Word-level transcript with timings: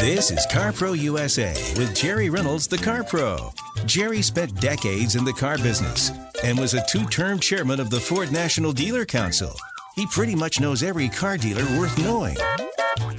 This 0.00 0.30
is 0.30 0.46
CarPro 0.46 0.96
USA 0.96 1.52
with 1.76 1.92
Jerry 1.92 2.30
Reynolds, 2.30 2.68
the 2.68 2.78
Car 2.78 3.02
Pro. 3.02 3.52
Jerry 3.84 4.22
spent 4.22 4.60
decades 4.60 5.16
in 5.16 5.24
the 5.24 5.32
car 5.32 5.58
business 5.58 6.12
and 6.44 6.56
was 6.56 6.74
a 6.74 6.86
two 6.86 7.04
term 7.06 7.40
chairman 7.40 7.80
of 7.80 7.90
the 7.90 7.98
Ford 7.98 8.30
National 8.30 8.70
Dealer 8.70 9.04
Council. 9.04 9.52
He 9.96 10.06
pretty 10.06 10.36
much 10.36 10.60
knows 10.60 10.84
every 10.84 11.08
car 11.08 11.36
dealer 11.36 11.64
worth 11.76 11.98
knowing. 11.98 12.36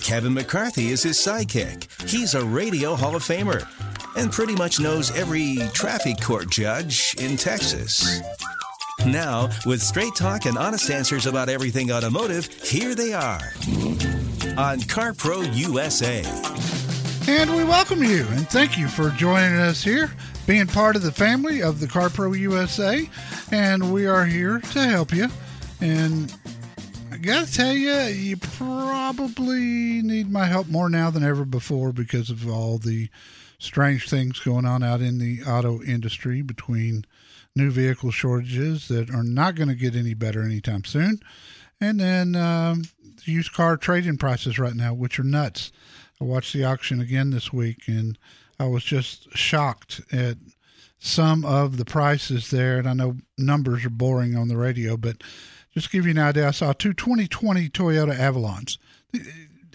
Kevin 0.02 0.33
McCarthy 0.33 0.88
is 0.88 1.03
his 1.03 1.17
sidekick. 1.17 1.89
He's 2.09 2.33
a 2.33 2.45
radio 2.45 2.95
Hall 2.95 3.17
of 3.17 3.23
Famer 3.23 3.67
and 4.16 4.31
pretty 4.31 4.55
much 4.55 4.80
knows 4.80 5.14
every 5.17 5.58
traffic 5.73 6.21
court 6.21 6.49
judge 6.49 7.14
in 7.19 7.36
Texas. 7.36 8.21
Now, 9.05 9.49
with 9.66 9.81
straight 9.81 10.16
talk 10.16 10.45
and 10.45 10.58
honest 10.58 10.89
answers 10.89 11.25
about 11.25 11.49
everything 11.49 11.91
automotive, 11.91 12.45
here 12.64 12.95
they 12.95 13.11
are 13.11 13.52
on 14.58 14.80
CarPro 14.80 15.56
USA. 15.56 16.23
And 17.28 17.56
we 17.56 17.64
welcome 17.64 18.04
you 18.04 18.26
and 18.30 18.48
thank 18.50 18.78
you 18.78 18.88
for 18.88 19.09
joining 19.12 19.59
us 19.59 19.84
here, 19.84 20.12
being 20.48 20.68
part 20.68 20.95
of 20.95 21.04
the 21.04 21.12
family 21.12 21.62
of 21.62 21.80
the 21.80 21.88
CarPro 21.88 22.38
USA. 22.38 23.10
And 23.52 23.94
we 23.94 24.06
are 24.08 24.26
here 24.26 24.60
to 24.60 24.82
help 24.84 25.14
you. 25.14 25.28
And 25.82 26.34
I 27.12 27.17
got 27.17 27.48
to 27.48 27.54
tell 27.54 27.73
you, 27.73 27.94
you 27.94 28.38
probably 28.38 30.02
need 30.02 30.32
my 30.32 30.45
help 30.45 30.67
more 30.67 30.90
now 30.90 31.10
than 31.10 31.23
ever 31.23 31.45
before 31.45 31.92
because 31.92 32.30
of 32.30 32.50
all 32.50 32.78
the 32.78 33.10
strange 33.58 34.10
things 34.10 34.40
going 34.40 34.66
on 34.66 34.84
out 34.84 35.02
in 35.02 35.17
the 35.17 35.44
auto 35.44 35.82
industry 35.84 36.42
between 36.42 37.06
new 37.56 37.72
vehicle 37.72 38.12
shortages 38.12 38.88
that 38.88 39.10
are 39.10 39.23
not 39.23 39.56
going 39.56 39.70
to 39.70 39.76
get 39.76 39.95
any 39.95 40.14
better 40.14 40.44
anytime 40.44 40.86
soon. 40.86 41.20
And 41.82 42.00
then 42.00 42.36
um, 42.36 42.84
used 43.30 43.53
car 43.53 43.77
trading 43.77 44.17
prices 44.17 44.59
right 44.59 44.75
now, 44.75 44.94
which 44.94 45.19
are 45.19 45.23
nuts. 45.23 45.72
I 46.22 46.25
watched 46.25 46.53
the 46.53 46.66
auction 46.66 46.99
again 46.99 47.30
this 47.30 47.53
week 47.53 47.88
and 47.88 48.17
I 48.59 48.66
was 48.66 48.83
just 48.83 49.36
shocked 49.36 50.02
at 50.11 50.37
some 50.98 51.45
of 51.45 51.77
the 51.77 51.86
prices 51.86 52.52
there. 52.52 52.77
And 52.77 52.87
I 52.89 52.93
know 52.93 53.17
numbers 53.37 53.86
are 53.86 53.89
boring 53.89 54.36
on 54.36 54.49
the 54.49 54.58
radio, 54.58 54.98
but 54.98 55.23
just 55.73 55.87
to 55.87 55.92
give 55.92 56.05
you 56.05 56.11
an 56.11 56.20
idea, 56.20 56.48
I 56.48 56.52
saw 56.52 56.73
two 56.73 56.93
2020 56.93 57.70
Toyota 57.70 58.15
Avalons. 58.15 58.77
The 59.11 59.20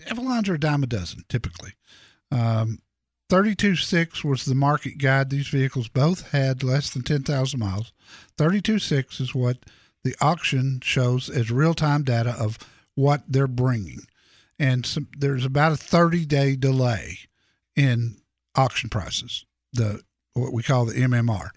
Avalons 0.06 0.48
are 0.48 0.54
a 0.54 0.60
dime 0.60 0.82
a 0.82 0.86
dozen 0.86 1.24
typically. 1.28 1.72
Um, 2.30 2.80
32.6 3.30 4.22
was 4.22 4.44
the 4.44 4.54
market 4.54 4.98
guide. 4.98 5.30
These 5.30 5.48
vehicles 5.48 5.88
both 5.88 6.30
had 6.30 6.62
less 6.62 6.90
than 6.90 7.02
10,000 7.02 7.58
miles. 7.58 7.92
32.6 8.36 9.20
is 9.20 9.34
what 9.34 9.58
the 10.02 10.14
auction 10.20 10.80
shows 10.82 11.30
as 11.30 11.50
real 11.50 11.72
time 11.72 12.02
data 12.02 12.36
of 12.38 12.58
what 12.94 13.22
they're 13.28 13.46
bringing 13.46 14.00
and 14.58 14.86
some, 14.86 15.08
there's 15.16 15.44
about 15.44 15.72
a 15.72 15.76
30 15.76 16.24
day 16.26 16.56
delay 16.56 17.18
in 17.76 18.16
auction 18.54 18.88
prices, 18.88 19.44
the 19.72 20.00
what 20.34 20.52
we 20.52 20.62
call 20.62 20.84
the 20.84 20.94
MMR, 20.94 21.50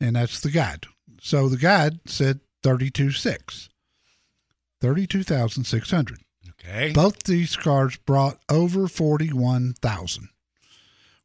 and 0.00 0.16
that's 0.16 0.40
the 0.40 0.50
guide. 0.50 0.86
So 1.20 1.48
the 1.48 1.56
guide 1.56 2.00
said 2.06 2.40
32.6, 2.64 3.68
32,600. 4.80 6.18
Okay. 6.50 6.92
Both 6.92 7.24
these 7.24 7.56
cars 7.56 7.96
brought 7.96 8.38
over 8.48 8.86
41,000, 8.86 10.28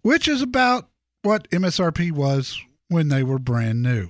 which 0.01 0.27
is 0.27 0.41
about 0.41 0.89
what 1.21 1.49
MSRP 1.51 2.11
was 2.11 2.59
when 2.89 3.09
they 3.09 3.21
were 3.21 3.39
brand 3.39 3.83
new. 3.83 4.09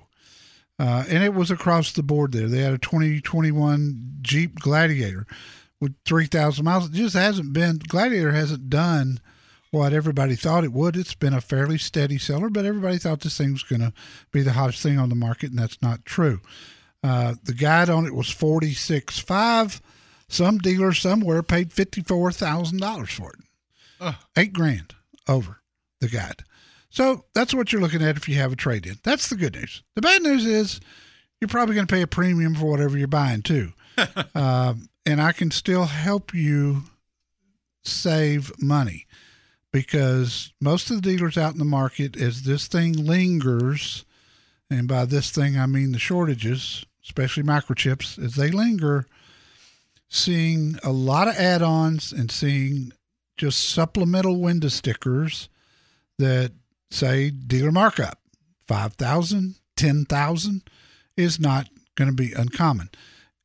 Uh, 0.80 1.04
and 1.10 1.24
it 1.24 1.34
was 1.34 1.50
across 1.50 1.92
the 1.92 2.04
board 2.04 2.32
there. 2.32 2.48
They 2.48 2.60
had 2.60 2.74
a 2.74 2.78
2021 2.78 4.18
Jeep 4.22 4.60
Gladiator 4.60 5.26
with 5.80 5.96
3,000 6.06 6.64
miles. 6.64 6.88
It 6.88 6.94
just 6.94 7.16
hasn't 7.16 7.54
been, 7.54 7.80
Gladiator 7.88 8.32
hasn't 8.32 8.70
done 8.70 9.20
what 9.72 9.94
everybody 9.94 10.36
thought 10.36 10.64
it 10.64 10.74
would. 10.74 10.96
It's 10.96 11.16
been 11.16 11.34
a 11.34 11.42
fairly 11.42 11.78
steady 11.78 12.18
seller, 12.18 12.50
but 12.50 12.66
everybody 12.66 12.98
thought 12.98 13.22
this 13.22 13.38
thing 13.38 13.54
was 13.54 13.64
going 13.64 13.82
to 13.82 13.94
be 14.32 14.42
the 14.42 14.54
hottest 14.54 14.82
thing 14.82 15.00
on 15.00 15.10
the 15.10 15.16
market, 15.16 15.50
and 15.50 15.60
that's 15.60 15.82
not 15.82 16.06
true. 16.06 16.42
Uh, 17.04 17.36
the 17.44 17.54
guide 17.54 17.90
on 17.90 18.06
it 18.06 18.14
was 18.14 18.28
46.5. 18.28 19.82
Some 20.30 20.58
dealer 20.58 20.94
somewhere 20.94 21.42
paid 21.44 21.70
$54,000 21.70 23.08
for 23.10 23.32
it. 23.32 23.40
Uh. 24.00 24.14
Eight 24.36 24.54
grand 24.54 24.94
over 25.28 25.62
the 26.02 26.08
guide. 26.08 26.44
So 26.98 27.26
that's 27.36 27.54
what 27.54 27.72
you're 27.72 27.80
looking 27.80 28.02
at 28.02 28.18
if 28.18 28.28
you 28.28 28.34
have 28.38 28.52
a 28.52 28.56
trade 28.56 28.88
in. 28.88 28.98
That's 29.04 29.30
the 29.30 29.36
good 29.36 29.54
news. 29.54 29.84
The 29.94 30.02
bad 30.02 30.24
news 30.24 30.48
is 30.48 30.80
you're 31.40 31.48
probably 31.48 31.76
going 31.76 31.86
to 31.86 31.94
pay 31.94 32.02
a 32.02 32.08
premium 32.08 32.56
for 32.56 32.66
whatever 32.66 32.98
you're 32.98 33.08
buying 33.08 33.44
too. 33.44 33.74
um, 34.34 34.90
and 35.06 35.22
I 35.22 35.32
can 35.32 35.52
still 35.52 35.86
help 35.86 36.34
you 36.34 36.86
save 37.84 38.52
money 38.60 39.06
because 39.72 40.52
most 40.60 40.90
of 40.90 40.96
the 40.96 41.04
dealers 41.04 41.38
out 41.38 41.54
in 41.54 41.60
the 41.60 41.66
market, 41.66 42.18
as 42.20 42.42
this 42.42 42.66
thing 42.66 42.94
lingers, 42.94 44.04
and 44.68 44.88
by 44.88 45.06
this 45.06 45.30
thing 45.30 45.56
I 45.56 45.68
mean 45.68 45.92
the 45.92 46.00
shortages, 46.00 46.84
especially 47.04 47.44
microchips, 47.44 48.18
as 48.18 48.34
they 48.34 48.50
linger, 48.50 49.06
seeing 50.10 50.80
a 50.82 50.92
lot 50.92 51.28
of 51.28 51.36
add 51.36 51.62
ons 51.62 52.12
and 52.12 52.32
seeing 52.32 52.92
just 53.38 53.70
supplemental 53.70 54.42
window 54.42 54.70
stickers 54.70 55.48
that 56.18 56.54
say 56.90 57.30
dealer 57.30 57.72
markup. 57.72 58.20
5000 58.68 59.56
10000 59.76 60.62
is 61.16 61.40
not 61.40 61.70
going 61.96 62.10
to 62.10 62.16
be 62.16 62.34
uncommon. 62.34 62.90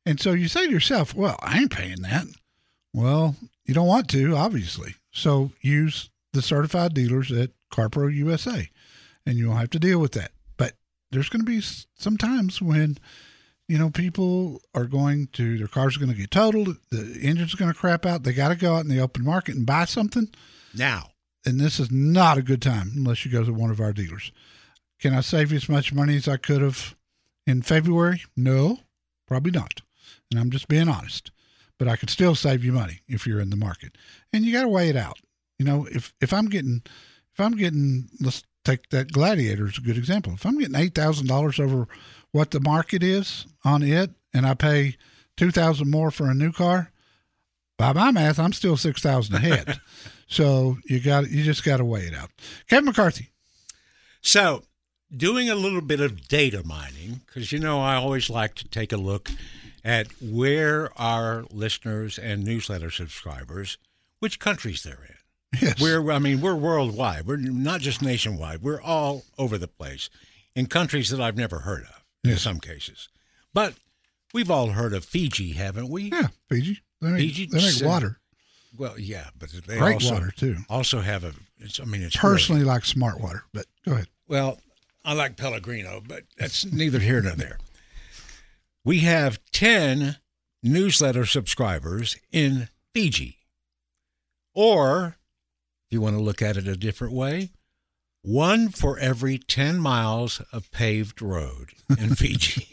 And 0.05 0.19
so 0.19 0.33
you 0.33 0.47
say 0.47 0.65
to 0.65 0.71
yourself 0.71 1.13
well 1.15 1.39
i 1.41 1.59
ain't 1.59 1.71
paying 1.71 2.01
that. 2.01 2.25
Well 2.93 3.35
you 3.65 3.73
don't 3.73 3.87
want 3.87 4.09
to 4.09 4.35
obviously. 4.35 4.95
So 5.11 5.51
use 5.61 6.09
the 6.33 6.41
certified 6.41 6.93
dealers 6.93 7.31
at 7.31 7.51
carpro 7.71 8.13
usa 8.13 8.69
and 9.25 9.37
you 9.37 9.47
won't 9.47 9.59
have 9.59 9.69
to 9.71 9.79
deal 9.79 9.99
with 9.99 10.13
that. 10.13 10.31
But 10.57 10.73
there's 11.11 11.29
going 11.29 11.45
to 11.45 11.51
be 11.51 11.61
some 11.61 12.17
times 12.17 12.61
when 12.61 12.97
you 13.67 13.77
know 13.77 13.89
people 13.89 14.61
are 14.73 14.85
going 14.85 15.27
to 15.33 15.57
their 15.57 15.67
cars 15.67 15.95
are 15.95 15.99
going 15.99 16.11
to 16.11 16.17
get 16.17 16.31
totaled 16.31 16.77
the 16.91 17.19
engine's 17.21 17.55
going 17.55 17.71
to 17.71 17.77
crap 17.77 18.05
out 18.05 18.23
they 18.23 18.33
got 18.33 18.49
to 18.49 18.55
go 18.55 18.75
out 18.75 18.83
in 18.83 18.89
the 18.89 18.99
open 18.99 19.23
market 19.23 19.55
and 19.55 19.65
buy 19.65 19.85
something. 19.85 20.29
Now 20.75 21.12
and 21.45 21.59
this 21.59 21.79
is 21.79 21.91
not 21.91 22.37
a 22.37 22.43
good 22.43 22.61
time 22.61 22.91
unless 22.95 23.25
you 23.25 23.31
go 23.31 23.43
to 23.43 23.53
one 23.53 23.69
of 23.69 23.79
our 23.79 23.93
dealers. 23.93 24.31
Can 24.99 25.13
I 25.13 25.21
save 25.21 25.51
you 25.51 25.57
as 25.57 25.69
much 25.69 25.93
money 25.93 26.15
as 26.15 26.27
I 26.27 26.37
could 26.37 26.61
have 26.61 26.95
in 27.45 27.61
February? 27.61 28.23
No, 28.37 28.79
probably 29.27 29.51
not. 29.51 29.81
And 30.31 30.39
I'm 30.39 30.49
just 30.49 30.67
being 30.67 30.87
honest. 30.87 31.31
But 31.79 31.87
I 31.87 31.95
could 31.95 32.09
still 32.09 32.35
save 32.35 32.63
you 32.63 32.71
money 32.71 33.01
if 33.07 33.27
you're 33.27 33.41
in 33.41 33.49
the 33.49 33.57
market. 33.57 33.97
And 34.31 34.45
you 34.45 34.53
got 34.53 34.61
to 34.61 34.69
weigh 34.69 34.89
it 34.89 34.95
out. 34.95 35.19
You 35.59 35.65
know, 35.65 35.87
if 35.91 36.13
if 36.21 36.31
I'm 36.31 36.45
getting 36.45 36.83
if 37.33 37.39
I'm 37.39 37.57
getting 37.57 38.09
let's 38.21 38.43
take 38.63 38.89
that 38.89 39.11
gladiator 39.11 39.67
as 39.67 39.77
a 39.77 39.81
good 39.81 39.97
example. 39.97 40.33
If 40.33 40.45
I'm 40.45 40.57
getting 40.57 40.75
eight 40.75 40.95
thousand 40.95 41.27
dollars 41.27 41.59
over 41.59 41.87
what 42.31 42.51
the 42.51 42.59
market 42.59 43.03
is 43.03 43.45
on 43.65 43.83
it 43.83 44.11
and 44.33 44.45
I 44.45 44.53
pay 44.53 44.97
two 45.35 45.51
thousand 45.51 45.89
more 45.89 46.11
for 46.11 46.29
a 46.29 46.33
new 46.33 46.51
car, 46.51 46.91
by 47.77 47.91
my 47.93 48.11
math, 48.11 48.39
I'm 48.39 48.53
still 48.53 48.77
six 48.77 49.01
thousand 49.01 49.35
ahead. 49.35 49.79
So 50.33 50.77
you 50.85 50.99
got 50.99 51.29
you 51.29 51.43
just 51.43 51.63
got 51.63 51.77
to 51.77 51.85
weigh 51.85 52.07
it 52.07 52.15
out. 52.15 52.31
Kevin 52.67 52.85
McCarthy. 52.85 53.29
So, 54.21 54.63
doing 55.15 55.47
a 55.49 55.53
little 55.55 55.81
bit 55.81 55.99
of 56.01 56.27
data 56.27 56.63
mining 56.65 57.21
because 57.27 57.51
you 57.51 57.59
know 57.59 57.79
I 57.81 57.95
always 57.95 58.29
like 58.31 58.55
to 58.55 58.67
take 58.67 58.91
a 58.91 58.97
look 58.97 59.29
at 59.83 60.07
where 60.21 60.89
our 60.99 61.45
listeners 61.51 62.17
and 62.17 62.43
newsletter 62.43 62.89
subscribers, 62.89 63.77
which 64.19 64.39
countries 64.39 64.81
they're 64.81 65.05
in. 65.07 65.59
Yes. 65.61 65.79
We're, 65.79 66.11
I 66.11 66.17
mean, 66.17 66.41
we're 66.41 66.55
worldwide. 66.55 67.27
We're 67.27 67.37
not 67.37 67.81
just 67.81 68.01
nationwide. 68.01 68.63
We're 68.63 68.81
all 68.81 69.25
over 69.37 69.59
the 69.59 69.67
place 69.67 70.09
in 70.55 70.65
countries 70.65 71.09
that 71.11 71.21
I've 71.21 71.37
never 71.37 71.59
heard 71.59 71.83
of 71.83 72.03
in 72.23 72.31
Yeah. 72.31 72.37
some 72.37 72.59
cases. 72.59 73.07
But 73.53 73.75
we've 74.33 74.49
all 74.49 74.69
heard 74.69 74.93
of 74.93 75.05
Fiji, 75.05 75.51
haven't 75.51 75.89
we? 75.89 76.05
yeah, 76.11 76.29
Fiji. 76.49 76.79
They 77.01 77.09
make, 77.09 77.19
Fiji 77.19 77.45
they 77.51 77.57
make 77.61 77.83
water. 77.83 78.19
Well, 78.75 78.99
yeah, 78.99 79.27
but 79.37 79.49
they 79.67 79.77
Great 79.77 79.95
also, 79.95 80.13
water, 80.13 80.31
too. 80.35 80.57
Also 80.69 80.99
have 81.01 81.23
a. 81.23 81.33
It's, 81.59 81.79
I 81.79 81.85
mean, 81.85 82.01
it's 82.01 82.21
really- 82.21 82.33
Personally, 82.35 82.63
like 82.63 82.85
smart 82.85 83.19
water, 83.19 83.43
but 83.53 83.65
go 83.85 83.93
ahead. 83.93 84.07
Well, 84.27 84.59
I 85.05 85.13
like 85.13 85.37
Pellegrino, 85.37 86.01
but 86.07 86.23
that's 86.37 86.65
neither 86.65 86.99
here 86.99 87.21
nor 87.21 87.33
there. 87.35 87.57
We 88.85 88.99
have 88.99 89.39
10 89.51 90.17
newsletter 90.61 91.25
subscribers 91.25 92.17
in 92.31 92.69
Fiji. 92.93 93.37
Or, 94.53 95.17
if 95.87 95.93
you 95.93 96.01
want 96.01 96.15
to 96.15 96.21
look 96.21 96.41
at 96.41 96.57
it 96.57 96.67
a 96.67 96.75
different 96.75 97.13
way, 97.13 97.49
one 98.21 98.69
for 98.69 98.97
every 98.99 99.37
10 99.37 99.79
miles 99.79 100.41
of 100.51 100.71
paved 100.71 101.21
road 101.21 101.69
in 101.99 102.15
Fiji. 102.15 102.67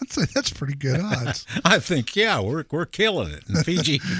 That's 0.00 0.32
that's 0.32 0.50
pretty 0.50 0.74
good 0.74 1.00
odds. 1.00 1.44
I 1.64 1.78
think, 1.80 2.14
yeah, 2.16 2.40
we're, 2.40 2.64
we're 2.70 2.86
killing 2.86 3.30
it 3.32 3.44
in 3.48 3.56
Fiji. 3.64 4.00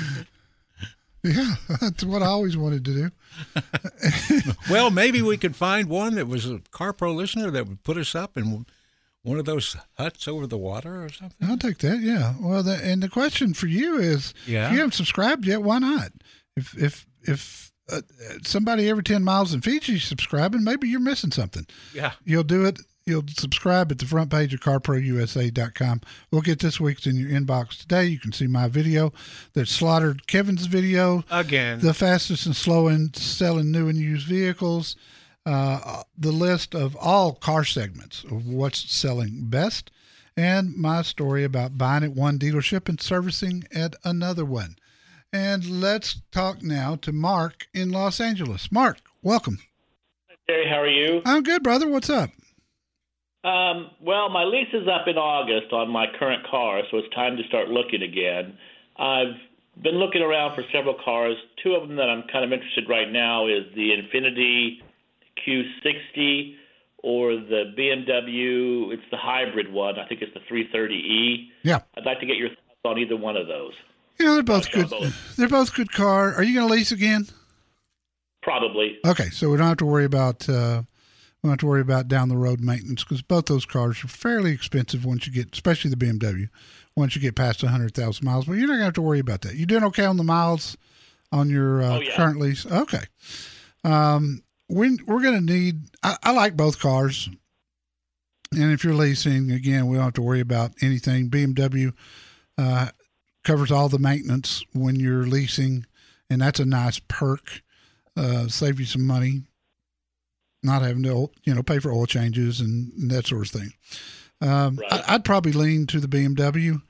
yeah, 1.27 1.55
that's 1.81 2.05
what 2.05 2.23
I 2.23 2.27
always 2.27 2.57
wanted 2.57 2.85
to 2.87 2.95
do. 2.95 3.11
well, 4.71 4.91
maybe 4.91 5.23
we 5.23 5.37
could 5.37 5.57
find 5.57 5.89
one 5.89 6.15
that 6.15 6.27
was 6.27 6.47
a 6.47 6.59
CarPro 6.73 7.15
listener 7.15 7.51
that 7.51 7.67
would 7.69 7.83
put 7.83 7.97
us 7.97 8.15
up 8.15 8.37
in 8.37 8.67
one 9.23 9.39
of 9.39 9.45
those 9.45 9.77
huts 9.99 10.29
over 10.29 10.47
the 10.47 10.59
water 10.59 11.03
or 11.05 11.09
something. 11.09 11.49
I'll 11.49 11.57
take 11.59 11.79
that. 11.79 11.99
Yeah. 12.01 12.35
Well, 12.41 12.63
the, 12.63 12.75
and 12.83 13.03
the 13.03 13.09
question 13.09 13.55
for 13.55 13.67
you 13.67 13.99
is, 13.99 14.33
Yeah. 14.47 14.67
if 14.67 14.73
you 14.73 14.79
haven't 14.79 14.95
subscribed 14.95 15.45
yet, 15.47 15.63
why 15.63 15.79
not? 15.79 16.13
If 16.57 16.77
if 16.81 17.07
if 17.23 17.73
uh, 17.93 18.01
somebody 18.43 18.89
every 18.89 19.03
ten 19.03 19.23
miles 19.25 19.53
in 19.53 19.61
Fiji 19.61 19.99
subscribing, 19.99 20.65
maybe 20.65 20.89
you're 20.89 21.01
missing 21.01 21.31
something. 21.33 21.67
Yeah. 21.93 22.13
You'll 22.25 22.45
do 22.45 22.65
it. 22.65 22.81
You'll 23.07 23.23
subscribe 23.29 23.93
at 23.93 24.01
the 24.01 24.05
front 24.05 24.33
page 24.33 24.53
of 24.53 24.59
carprousa.com. 24.59 26.01
We'll 26.33 26.43
get 26.43 26.59
this 26.59 26.81
week's 26.81 27.07
in 27.07 27.15
your 27.15 27.31
inbox 27.31 27.79
today. 27.79 28.07
You 28.07 28.19
can 28.19 28.33
see 28.33 28.49
my 28.49 28.67
video 28.67 29.13
that 29.53 29.69
slaughtered 29.69 30.27
Kevin's 30.27 30.67
video. 30.67 31.23
Again. 31.31 31.79
The 31.79 31.95
fastest 31.95 32.47
and 32.47 32.57
slowest 32.57 33.15
selling 33.15 33.71
new 33.71 33.89
and 33.89 33.97
used 33.97 34.27
vehicles. 34.27 34.97
Uh, 35.47 36.03
the 36.19 36.33
list 36.33 36.75
of 36.75 36.97
all 36.97 37.35
car 37.35 37.63
segments 37.63 38.25
of 38.25 38.45
what's 38.45 38.91
selling 38.93 39.43
best. 39.45 39.93
And 40.37 40.75
my 40.77 41.03
story 41.03 41.45
about 41.45 41.79
buying 41.79 42.03
at 42.03 42.11
one 42.11 42.41
dealership 42.41 42.89
and 42.89 43.01
servicing 43.01 43.63
at 43.73 43.95
another 44.03 44.45
one. 44.45 44.75
And 45.33 45.81
let's 45.81 46.23
talk 46.33 46.61
now 46.61 46.97
to 46.97 47.13
Mark 47.13 47.69
in 47.73 47.93
Los 47.93 48.21
Angeles. 48.21 48.73
Mark, 48.73 48.99
welcome. 49.23 49.61
Jerry, 50.49 50.69
how 50.69 50.81
are 50.81 50.89
you? 50.89 51.23
I'm 51.25 51.45
good, 51.45 51.63
brother. 51.63 51.87
What's 51.89 52.11
up? 52.11 52.31
Um, 53.47 53.91
well, 54.03 54.29
my 54.29 54.43
lease 54.43 54.73
is 54.73 54.89
up 54.89 55.07
in 55.07 55.17
August 55.17 55.73
on 55.73 55.89
my 55.89 56.07
current 56.19 56.45
car, 56.51 56.83
so 56.91 56.97
it's 56.99 57.15
time 57.15 57.37
to 57.37 57.45
start 57.45 57.69
looking 57.69 58.03
again. 58.03 58.59
I've 58.99 59.39
been 59.81 59.95
looking 59.95 60.21
around 60.21 60.57
for 60.57 60.65
several 60.73 60.97
cars. 61.05 61.37
Two 61.63 61.75
of 61.75 61.87
them 61.87 61.97
that 61.97 62.11
I'm 62.11 62.25
kind 62.33 62.45
of 62.45 62.53
interested 62.53 62.89
right 62.89 63.11
now 63.11 63.47
is 63.47 63.63
the 63.77 63.91
Infiniti 63.95 64.79
Q60 65.47 66.57
or 67.05 67.37
the 67.37 67.73
BMW. 67.79 68.93
It's 68.93 69.09
the 69.13 69.17
hybrid 69.17 69.73
one. 69.73 69.97
I 69.97 70.09
think 70.09 70.23
it's 70.23 70.35
the 70.35 70.41
330e. 70.53 71.47
Yeah. 71.63 71.83
I'd 71.97 72.05
like 72.05 72.19
to 72.19 72.27
get 72.27 72.39
your 72.39 72.49
thoughts 72.49 72.61
on 72.85 72.99
either 72.99 73.17
one 73.17 73.37
of 73.37 73.47
those. 73.47 73.75
You 74.19 74.27
know, 74.27 74.35
they're 74.35 74.43
both 74.43 74.73
good. 74.73 74.91
both. 74.91 75.37
They're 75.37 75.49
both 75.49 75.73
good 75.73 75.93
car. 75.93 76.35
Are 76.35 76.43
you 76.43 76.55
going 76.55 76.67
to 76.67 76.75
lease 76.75 76.91
again? 76.91 77.29
Probably. 78.43 78.99
Okay, 79.07 79.31
so 79.31 79.51
we 79.51 79.57
don't 79.57 79.69
have 79.69 79.77
to 79.77 79.87
worry 79.87 80.05
about 80.05 80.49
uh, 80.49 80.83
don't 81.47 81.53
have 81.53 81.59
to 81.61 81.67
worry 81.67 81.81
about 81.81 82.09
down 82.09 82.29
the 82.29 82.37
road 82.37 82.61
maintenance 82.61 83.03
because 83.05 83.23
both 83.23 83.47
those 83.47 83.65
cars 83.65 84.03
are 84.05 84.09
fairly 84.09 84.53
expensive 84.53 85.05
once 85.05 85.27
you 85.27 85.33
get, 85.33 85.53
especially 85.53 85.91
the 85.91 85.97
BMW, 85.97 86.49
once 86.97 87.15
you 87.17 87.23
get 87.23 87.35
past 87.37 87.61
hundred 87.63 87.95
thousand 87.95 88.25
miles. 88.25 88.45
But 88.47 88.55
you're 88.55 88.63
not 88.67 88.75
going 88.75 88.79
to 88.81 88.85
have 88.87 88.95
to 88.95 89.03
worry 89.03 89.19
about 89.21 89.41
that. 89.43 89.55
You're 89.57 89.67
doing 89.67 89.85
okay 89.85 90.05
on 90.05 90.17
the 90.17 90.25
miles 90.25 90.77
on 91.33 91.51
your 91.51 91.83
uh, 91.83 91.97
Oh, 91.97 92.01
yeah. 92.01 92.17
current 92.17 92.39
lease? 92.41 92.67
Okay. 92.67 93.03
Um, 93.85 94.43
we 94.69 94.99
we're 95.07 95.23
going 95.23 95.47
to 95.47 95.53
need. 95.53 95.83
I, 96.03 96.17
I 96.23 96.31
like 96.33 96.57
both 96.57 96.79
cars, 96.81 97.29
and 98.53 98.73
if 98.73 98.83
you're 98.85 98.95
leasing, 98.95 99.51
again, 99.51 99.87
we 99.87 99.97
don't 99.97 100.05
have 100.05 100.15
to 100.15 100.23
worry 100.23 100.41
about 100.41 100.73
anything. 100.83 101.29
BMW 101.31 101.93
uh, 102.59 102.89
covers 103.45 103.71
all 103.71 103.89
the 103.89 103.99
maintenance 103.99 104.65
when 104.73 104.97
you're 104.97 105.27
leasing, 105.27 105.87
and 106.31 106.41
that's 106.43 106.59
a 106.61 106.65
nice 106.65 107.01
perk 107.09 107.63
uh, 108.17 108.49
save 108.49 108.81
you 108.81 108.87
some 108.87 109.07
money, 109.07 109.43
not 110.63 110.83
having 110.83 111.03
to 111.05 111.31
you 111.45 111.55
know 111.55 111.63
pay 111.63 111.79
for 111.79 111.93
oil 111.93 112.07
changes 112.07 112.61
and, 112.61 112.93
and 112.95 113.11
that 113.11 113.27
sort 113.27 113.47
of 113.47 113.61
thing. 113.61 113.73
Um, 114.41 114.77
Right. 114.77 115.03
I, 115.09 115.15
I'd 115.15 115.25
probably 115.25 115.53
lean 115.53 115.87
to 115.87 116.01
the 116.01 116.09
BMW, 116.09 116.83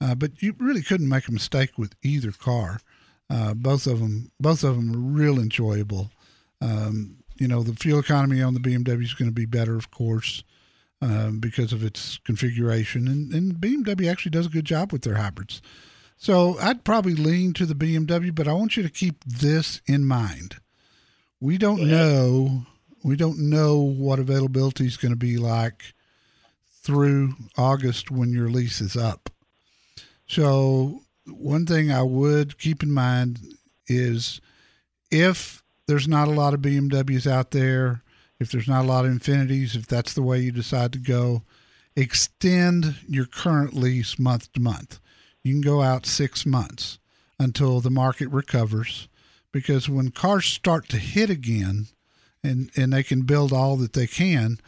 uh, 0.00 0.14
but 0.14 0.42
you 0.42 0.54
really 0.58 0.82
couldn't 0.82 1.08
make 1.08 1.28
a 1.28 1.32
mistake 1.32 1.78
with 1.78 1.94
either 2.02 2.32
car. 2.32 2.80
Uh, 3.30 3.54
both 3.54 3.86
of 3.86 4.00
them, 4.00 4.30
both 4.40 4.64
of 4.64 4.76
them 4.76 4.94
are 4.94 4.98
real 4.98 5.38
enjoyable. 5.38 6.10
Um, 6.60 7.16
you 7.36 7.46
know, 7.46 7.62
the 7.62 7.74
fuel 7.74 8.00
economy 8.00 8.42
on 8.42 8.54
the 8.54 8.60
BMW 8.60 9.04
is 9.04 9.14
going 9.14 9.28
to 9.30 9.34
be 9.34 9.46
better, 9.46 9.76
of 9.76 9.90
course, 9.90 10.42
um, 11.00 11.38
because 11.38 11.72
of 11.72 11.84
its 11.84 12.18
configuration, 12.24 13.06
and, 13.06 13.32
and 13.32 13.54
BMW 13.54 14.10
actually 14.10 14.30
does 14.30 14.46
a 14.46 14.50
good 14.50 14.64
job 14.64 14.92
with 14.92 15.02
their 15.02 15.16
hybrids. 15.16 15.62
So 16.16 16.58
I'd 16.58 16.82
probably 16.82 17.14
lean 17.14 17.52
to 17.52 17.66
the 17.66 17.74
BMW, 17.76 18.34
but 18.34 18.48
I 18.48 18.52
want 18.54 18.76
you 18.76 18.82
to 18.82 18.88
keep 18.88 19.22
this 19.24 19.80
in 19.86 20.04
mind. 20.04 20.56
We 21.40 21.58
don't 21.58 21.82
know 21.88 22.66
we 23.02 23.16
don't 23.16 23.38
know 23.38 23.78
what 23.78 24.18
availability 24.18 24.86
is 24.86 24.96
going 24.96 25.12
to 25.12 25.16
be 25.16 25.36
like 25.36 25.94
through 26.82 27.34
August 27.56 28.10
when 28.10 28.32
your 28.32 28.50
lease 28.50 28.80
is 28.80 28.96
up. 28.96 29.30
So 30.26 31.02
one 31.26 31.66
thing 31.66 31.90
I 31.90 32.02
would 32.02 32.58
keep 32.58 32.82
in 32.82 32.92
mind 32.92 33.40
is 33.86 34.40
if 35.10 35.62
there's 35.86 36.08
not 36.08 36.28
a 36.28 36.32
lot 36.32 36.54
of 36.54 36.60
BMWs 36.60 37.30
out 37.30 37.50
there, 37.50 38.02
if 38.38 38.50
there's 38.50 38.68
not 38.68 38.84
a 38.84 38.88
lot 38.88 39.04
of 39.04 39.12
Infinitis, 39.12 39.74
if 39.74 39.86
that's 39.86 40.14
the 40.14 40.22
way 40.22 40.40
you 40.40 40.52
decide 40.52 40.92
to 40.92 40.98
go, 40.98 41.42
extend 41.96 42.96
your 43.08 43.26
current 43.26 43.74
lease 43.74 44.18
month 44.18 44.52
to 44.52 44.60
month. 44.60 45.00
You 45.42 45.54
can 45.54 45.60
go 45.60 45.82
out 45.82 46.06
six 46.06 46.46
months 46.46 46.98
until 47.38 47.80
the 47.80 47.90
market 47.90 48.28
recovers 48.28 49.08
because 49.52 49.88
when 49.88 50.10
cars 50.10 50.46
start 50.46 50.88
to 50.90 50.98
hit 50.98 51.30
again 51.30 51.88
and, 52.42 52.70
and 52.76 52.92
they 52.92 53.02
can 53.02 53.22
build 53.22 53.52
all 53.52 53.76
that 53.76 53.92
they 53.92 54.06
can, 54.06 54.58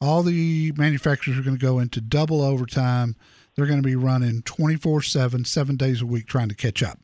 all 0.00 0.22
the 0.22 0.72
manufacturers 0.76 1.38
are 1.38 1.42
going 1.42 1.58
to 1.58 1.64
go 1.64 1.78
into 1.78 2.00
double 2.00 2.42
overtime. 2.42 3.16
They're 3.54 3.66
going 3.66 3.82
to 3.82 3.86
be 3.86 3.96
running 3.96 4.42
24 4.42 5.02
7, 5.02 5.44
seven 5.44 5.76
days 5.76 6.00
a 6.00 6.06
week 6.06 6.26
trying 6.26 6.48
to 6.48 6.54
catch 6.54 6.82
up. 6.82 6.98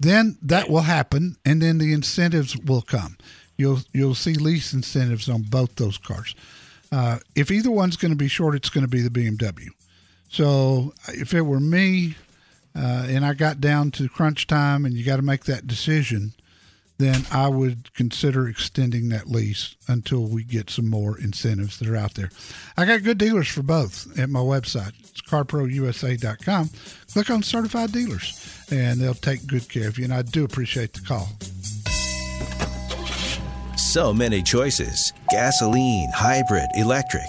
Then 0.00 0.38
that 0.42 0.68
will 0.70 0.82
happen, 0.82 1.36
and 1.44 1.60
then 1.60 1.78
the 1.78 1.92
incentives 1.92 2.56
will 2.56 2.82
come. 2.82 3.16
You'll 3.56 3.80
you'll 3.92 4.14
see 4.14 4.34
lease 4.34 4.72
incentives 4.72 5.28
on 5.28 5.42
both 5.42 5.74
those 5.74 5.98
cars. 5.98 6.36
Uh, 6.92 7.18
if 7.34 7.50
either 7.50 7.70
one's 7.70 7.96
going 7.96 8.12
to 8.12 8.16
be 8.16 8.28
short, 8.28 8.54
it's 8.54 8.70
going 8.70 8.84
to 8.84 8.90
be 8.90 9.02
the 9.02 9.10
BMW. 9.10 9.68
So 10.30 10.94
if 11.08 11.34
it 11.34 11.42
were 11.42 11.60
me, 11.60 12.16
uh, 12.76 13.06
and 13.08 13.24
I 13.24 13.34
got 13.34 13.60
down 13.60 13.90
to 13.92 14.08
crunch 14.08 14.46
time, 14.46 14.84
and 14.84 14.94
you 14.94 15.04
got 15.04 15.16
to 15.16 15.22
make 15.22 15.44
that 15.44 15.66
decision, 15.66 16.34
then 16.98 17.24
I 17.30 17.48
would 17.48 17.94
consider 17.94 18.48
extending 18.48 19.08
that 19.08 19.28
lease 19.28 19.76
until 19.86 20.26
we 20.26 20.42
get 20.42 20.68
some 20.68 20.90
more 20.90 21.18
incentives 21.18 21.78
that 21.78 21.88
are 21.88 21.96
out 21.96 22.14
there. 22.14 22.30
I 22.76 22.84
got 22.86 23.04
good 23.04 23.18
dealers 23.18 23.48
for 23.48 23.62
both 23.62 24.18
at 24.18 24.28
my 24.28 24.40
website. 24.40 24.98
It's 25.00 25.22
carprousa.com. 25.22 26.70
Click 27.12 27.30
on 27.30 27.42
certified 27.42 27.92
dealers, 27.92 28.66
and 28.70 29.00
they'll 29.00 29.14
take 29.14 29.46
good 29.46 29.68
care 29.68 29.88
of 29.88 29.96
you. 29.96 30.04
And 30.04 30.14
I 30.14 30.22
do 30.22 30.44
appreciate 30.44 30.92
the 30.92 31.00
call. 31.00 31.28
So 33.76 34.12
many 34.12 34.42
choices 34.42 35.12
gasoline, 35.30 36.10
hybrid, 36.12 36.68
electric. 36.74 37.28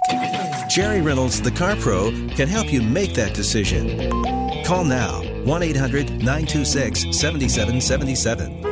Jerry 0.69 1.01
Reynolds, 1.01 1.41
the 1.41 1.51
Car 1.51 1.75
Pro, 1.75 2.11
can 2.35 2.47
help 2.47 2.71
you 2.71 2.81
make 2.81 3.13
that 3.13 3.33
decision. 3.33 4.11
Call 4.65 4.83
now 4.83 5.21
1 5.45 5.63
800 5.63 6.09
926 6.09 7.17
7777. 7.17 8.68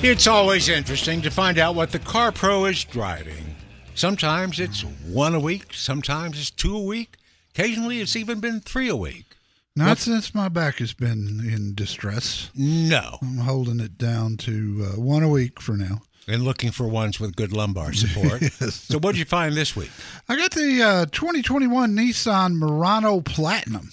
It's 0.00 0.28
always 0.28 0.68
interesting 0.68 1.22
to 1.22 1.30
find 1.30 1.58
out 1.58 1.74
what 1.74 1.90
the 1.90 1.98
car 1.98 2.30
pro 2.30 2.66
is 2.66 2.84
driving. 2.84 3.56
Sometimes 3.96 4.60
it's 4.60 4.82
one 4.82 5.34
a 5.34 5.40
week, 5.40 5.74
sometimes 5.74 6.38
it's 6.38 6.52
two 6.52 6.76
a 6.76 6.82
week, 6.82 7.16
occasionally 7.50 8.00
it's 8.00 8.14
even 8.14 8.38
been 8.38 8.60
three 8.60 8.88
a 8.88 8.94
week. 8.94 9.34
Not 9.74 9.98
since 9.98 10.36
my 10.36 10.48
back 10.48 10.76
has 10.76 10.92
been 10.92 11.40
in 11.52 11.74
distress. 11.74 12.50
No. 12.54 13.18
I'm 13.20 13.38
holding 13.38 13.80
it 13.80 13.98
down 13.98 14.36
to 14.38 14.86
uh, 14.92 15.00
one 15.00 15.24
a 15.24 15.28
week 15.28 15.60
for 15.60 15.76
now. 15.76 16.02
And 16.28 16.44
looking 16.44 16.70
for 16.70 16.86
ones 16.86 17.18
with 17.18 17.34
good 17.34 17.52
lumbar 17.52 17.92
support. 17.94 18.40
Yes. 18.40 18.74
So 18.74 19.00
what 19.00 19.12
did 19.12 19.18
you 19.18 19.24
find 19.24 19.54
this 19.56 19.74
week? 19.74 19.90
I 20.28 20.36
got 20.36 20.52
the 20.52 20.80
uh, 20.80 21.06
2021 21.06 21.96
Nissan 21.96 22.54
Murano 22.54 23.20
Platinum. 23.20 23.90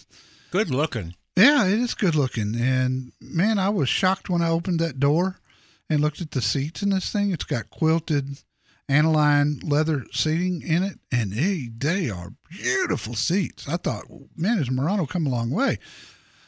Good 0.51 0.69
looking. 0.69 1.15
Yeah, 1.35 1.65
it 1.65 1.79
is 1.79 1.95
good 1.95 2.13
looking. 2.13 2.55
And 2.55 3.11
man, 3.19 3.57
I 3.57 3.69
was 3.69 3.89
shocked 3.89 4.29
when 4.29 4.43
I 4.43 4.49
opened 4.49 4.79
that 4.81 4.99
door 4.99 5.39
and 5.89 6.01
looked 6.01 6.21
at 6.21 6.31
the 6.31 6.41
seats 6.41 6.81
in 6.81 6.89
this 6.89 7.11
thing. 7.11 7.31
It's 7.31 7.43
got 7.43 7.69
quilted 7.69 8.39
aniline 8.87 9.59
leather 9.63 10.05
seating 10.11 10.61
in 10.61 10.83
it, 10.83 10.99
and 11.11 11.31
they, 11.33 11.69
they 11.75 12.09
are 12.09 12.33
beautiful 12.49 13.15
seats. 13.15 13.67
I 13.67 13.77
thought, 13.77 14.05
man, 14.35 14.57
has 14.57 14.69
Murano 14.71 15.05
come 15.05 15.25
a 15.25 15.29
long 15.31 15.49
way? 15.49 15.79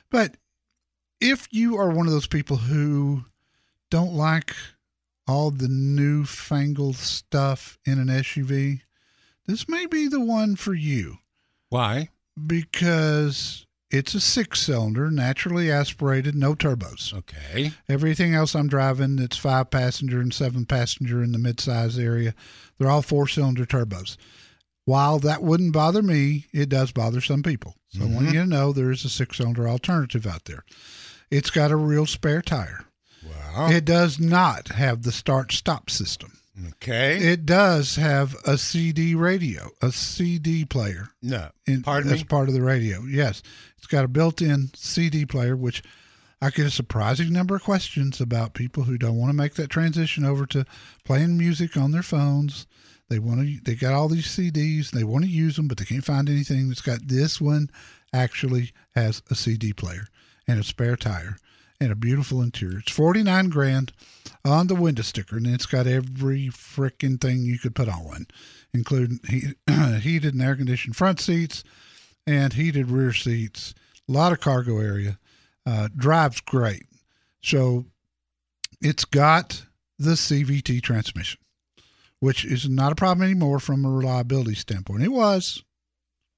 But 0.10 0.38
if 1.20 1.48
you 1.52 1.78
are 1.78 1.90
one 1.90 2.06
of 2.06 2.14
those 2.14 2.28
people 2.28 2.58
who 2.58 3.26
don't 3.90 4.14
like 4.14 4.56
all 5.28 5.52
the 5.52 5.68
newfangled 5.68 6.96
stuff 6.96 7.78
in 7.86 8.00
an 8.00 8.08
SUV, 8.08 8.82
this 9.46 9.68
may 9.68 9.86
be 9.86 10.08
the 10.08 10.20
one 10.20 10.56
for 10.56 10.74
you 10.74 11.18
Why? 11.70 12.10
because 12.46 13.66
it's 13.90 14.14
a 14.14 14.20
six 14.20 14.60
cylinder, 14.60 15.10
naturally 15.10 15.72
aspirated, 15.72 16.36
no 16.36 16.56
turbos. 16.56 17.14
Okay. 17.14 17.72
Everything 17.88 18.34
else 18.34 18.56
I'm 18.56 18.68
driving 18.68 19.20
it's 19.20 19.38
five 19.38 19.70
passenger 19.70 20.20
and 20.20 20.34
seven 20.34 20.66
passenger 20.66 21.24
in 21.24 21.32
the 21.32 21.38
midsize 21.38 22.02
area, 22.02 22.34
they're 22.78 22.90
all 22.90 23.02
four 23.02 23.28
cylinder 23.28 23.66
turbos. 23.66 24.18
While 24.86 25.20
that 25.20 25.44
wouldn't 25.44 25.74
bother 25.74 26.02
me, 26.02 26.46
it 26.54 26.70
does 26.70 26.92
bother 26.92 27.22
some 27.22 27.44
people. 27.44 27.76
So 27.90 28.02
I 28.02 28.06
want 28.06 28.28
mm-hmm. 28.28 28.36
you 28.36 28.42
to 28.42 28.46
know 28.46 28.72
there 28.72 28.92
is 28.92 29.06
a 29.06 29.10
six 29.10 29.38
cylinder 29.38 29.68
alternative 29.68 30.26
out 30.26 30.46
there. 30.46 30.64
It's 31.30 31.50
got 31.50 31.72
a 31.72 31.76
real 31.76 32.06
spare 32.06 32.42
tire. 32.42 32.86
Wow. 33.24 33.70
It 33.70 33.86
does 33.86 34.20
not 34.20 34.70
have 34.70 35.04
the 35.04 35.12
start 35.12 35.52
stop 35.52 35.90
system. 35.90 36.40
Okay. 36.70 37.18
It 37.18 37.46
does 37.46 37.96
have 37.96 38.36
a 38.46 38.58
CD 38.58 39.16
radio, 39.16 39.70
a 39.82 39.92
CD 39.92 40.66
player 40.66 41.10
no. 41.22 41.50
in, 41.66 41.84
Pardon 41.84 42.12
as 42.12 42.20
me? 42.20 42.26
part 42.26 42.48
of 42.48 42.54
the 42.54 42.62
radio. 42.62 43.02
Yes, 43.04 43.42
it's 43.78 43.88
got 43.88 44.06
a 44.06 44.08
built-in 44.08 44.72
CD 44.74 45.26
player, 45.26 45.56
which 45.56 45.84
I 46.42 46.50
get 46.50 46.68
a 46.68 46.72
surprising 46.72 47.34
number 47.34 47.56
of 47.56 47.64
questions 47.64 48.22
about 48.22 48.54
people 48.54 48.84
who 48.84 48.98
don't 48.98 49.18
want 49.18 49.30
to 49.30 49.38
make 49.38 49.56
that 49.56 49.70
transition 49.70 50.24
over 50.24 50.46
to 50.48 50.66
playing 51.04 51.38
music 51.38 51.76
on 51.76 51.92
their 51.92 52.04
phones. 52.04 52.68
They 53.10 53.20
want 53.20 53.42
to. 53.42 53.60
They 53.64 53.76
got 53.76 53.94
all 53.94 54.10
these 54.10 54.28
CDs. 54.28 54.92
They 54.92 55.04
want 55.04 55.24
to 55.24 55.30
use 55.32 55.56
them, 55.56 55.68
but 55.68 55.78
they 55.78 55.86
can't 55.86 56.04
find 56.04 56.30
anything 56.30 56.68
that's 56.68 56.82
got 56.82 57.08
this 57.08 57.40
one. 57.40 57.70
Actually, 58.14 58.72
has 58.96 59.22
a 59.30 59.36
CD 59.36 59.74
player 59.74 60.08
and 60.48 60.60
a 60.60 60.64
spare 60.64 60.96
tire 60.96 61.38
and 61.80 61.92
a 61.92 61.96
beautiful 61.96 62.42
interior. 62.42 62.80
It's 62.80 62.92
forty 62.92 63.24
nine 63.24 63.50
grand 63.50 63.94
on 64.44 64.68
the 64.68 64.76
window 64.76 65.02
sticker, 65.04 65.38
and 65.38 65.48
it's 65.48 65.66
got 65.66 65.88
every 65.88 66.48
frickin' 66.48 67.20
thing 67.20 67.44
you 67.44 67.60
could 67.60 67.76
put 67.76 67.90
on 67.90 68.04
one, 68.04 68.28
including 68.74 69.20
heat, 69.28 69.56
heated 70.02 70.34
and 70.34 70.42
air 70.42 70.56
conditioned 70.56 70.96
front 70.96 71.20
seats 71.20 71.64
and 72.26 72.54
heated 72.54 72.92
rear 72.92 73.14
seats. 73.14 73.74
A 74.08 74.12
lot 74.12 74.32
of 74.32 74.40
cargo 74.40 74.80
area. 74.80 75.18
Uh, 75.66 75.90
drives 75.98 76.40
great. 76.40 76.86
So 77.42 77.86
it's 78.82 79.04
got 79.04 79.66
the 80.00 80.12
CVT 80.12 80.82
transmission, 80.82 81.42
which 82.22 82.46
is 82.46 82.70
not 82.70 82.94
a 82.94 82.96
problem 82.96 83.26
anymore 83.26 83.60
from 83.60 83.84
a 83.84 83.90
reliability 83.90 84.56
standpoint. 84.56 85.04
It 85.04 85.12
was 85.12 85.64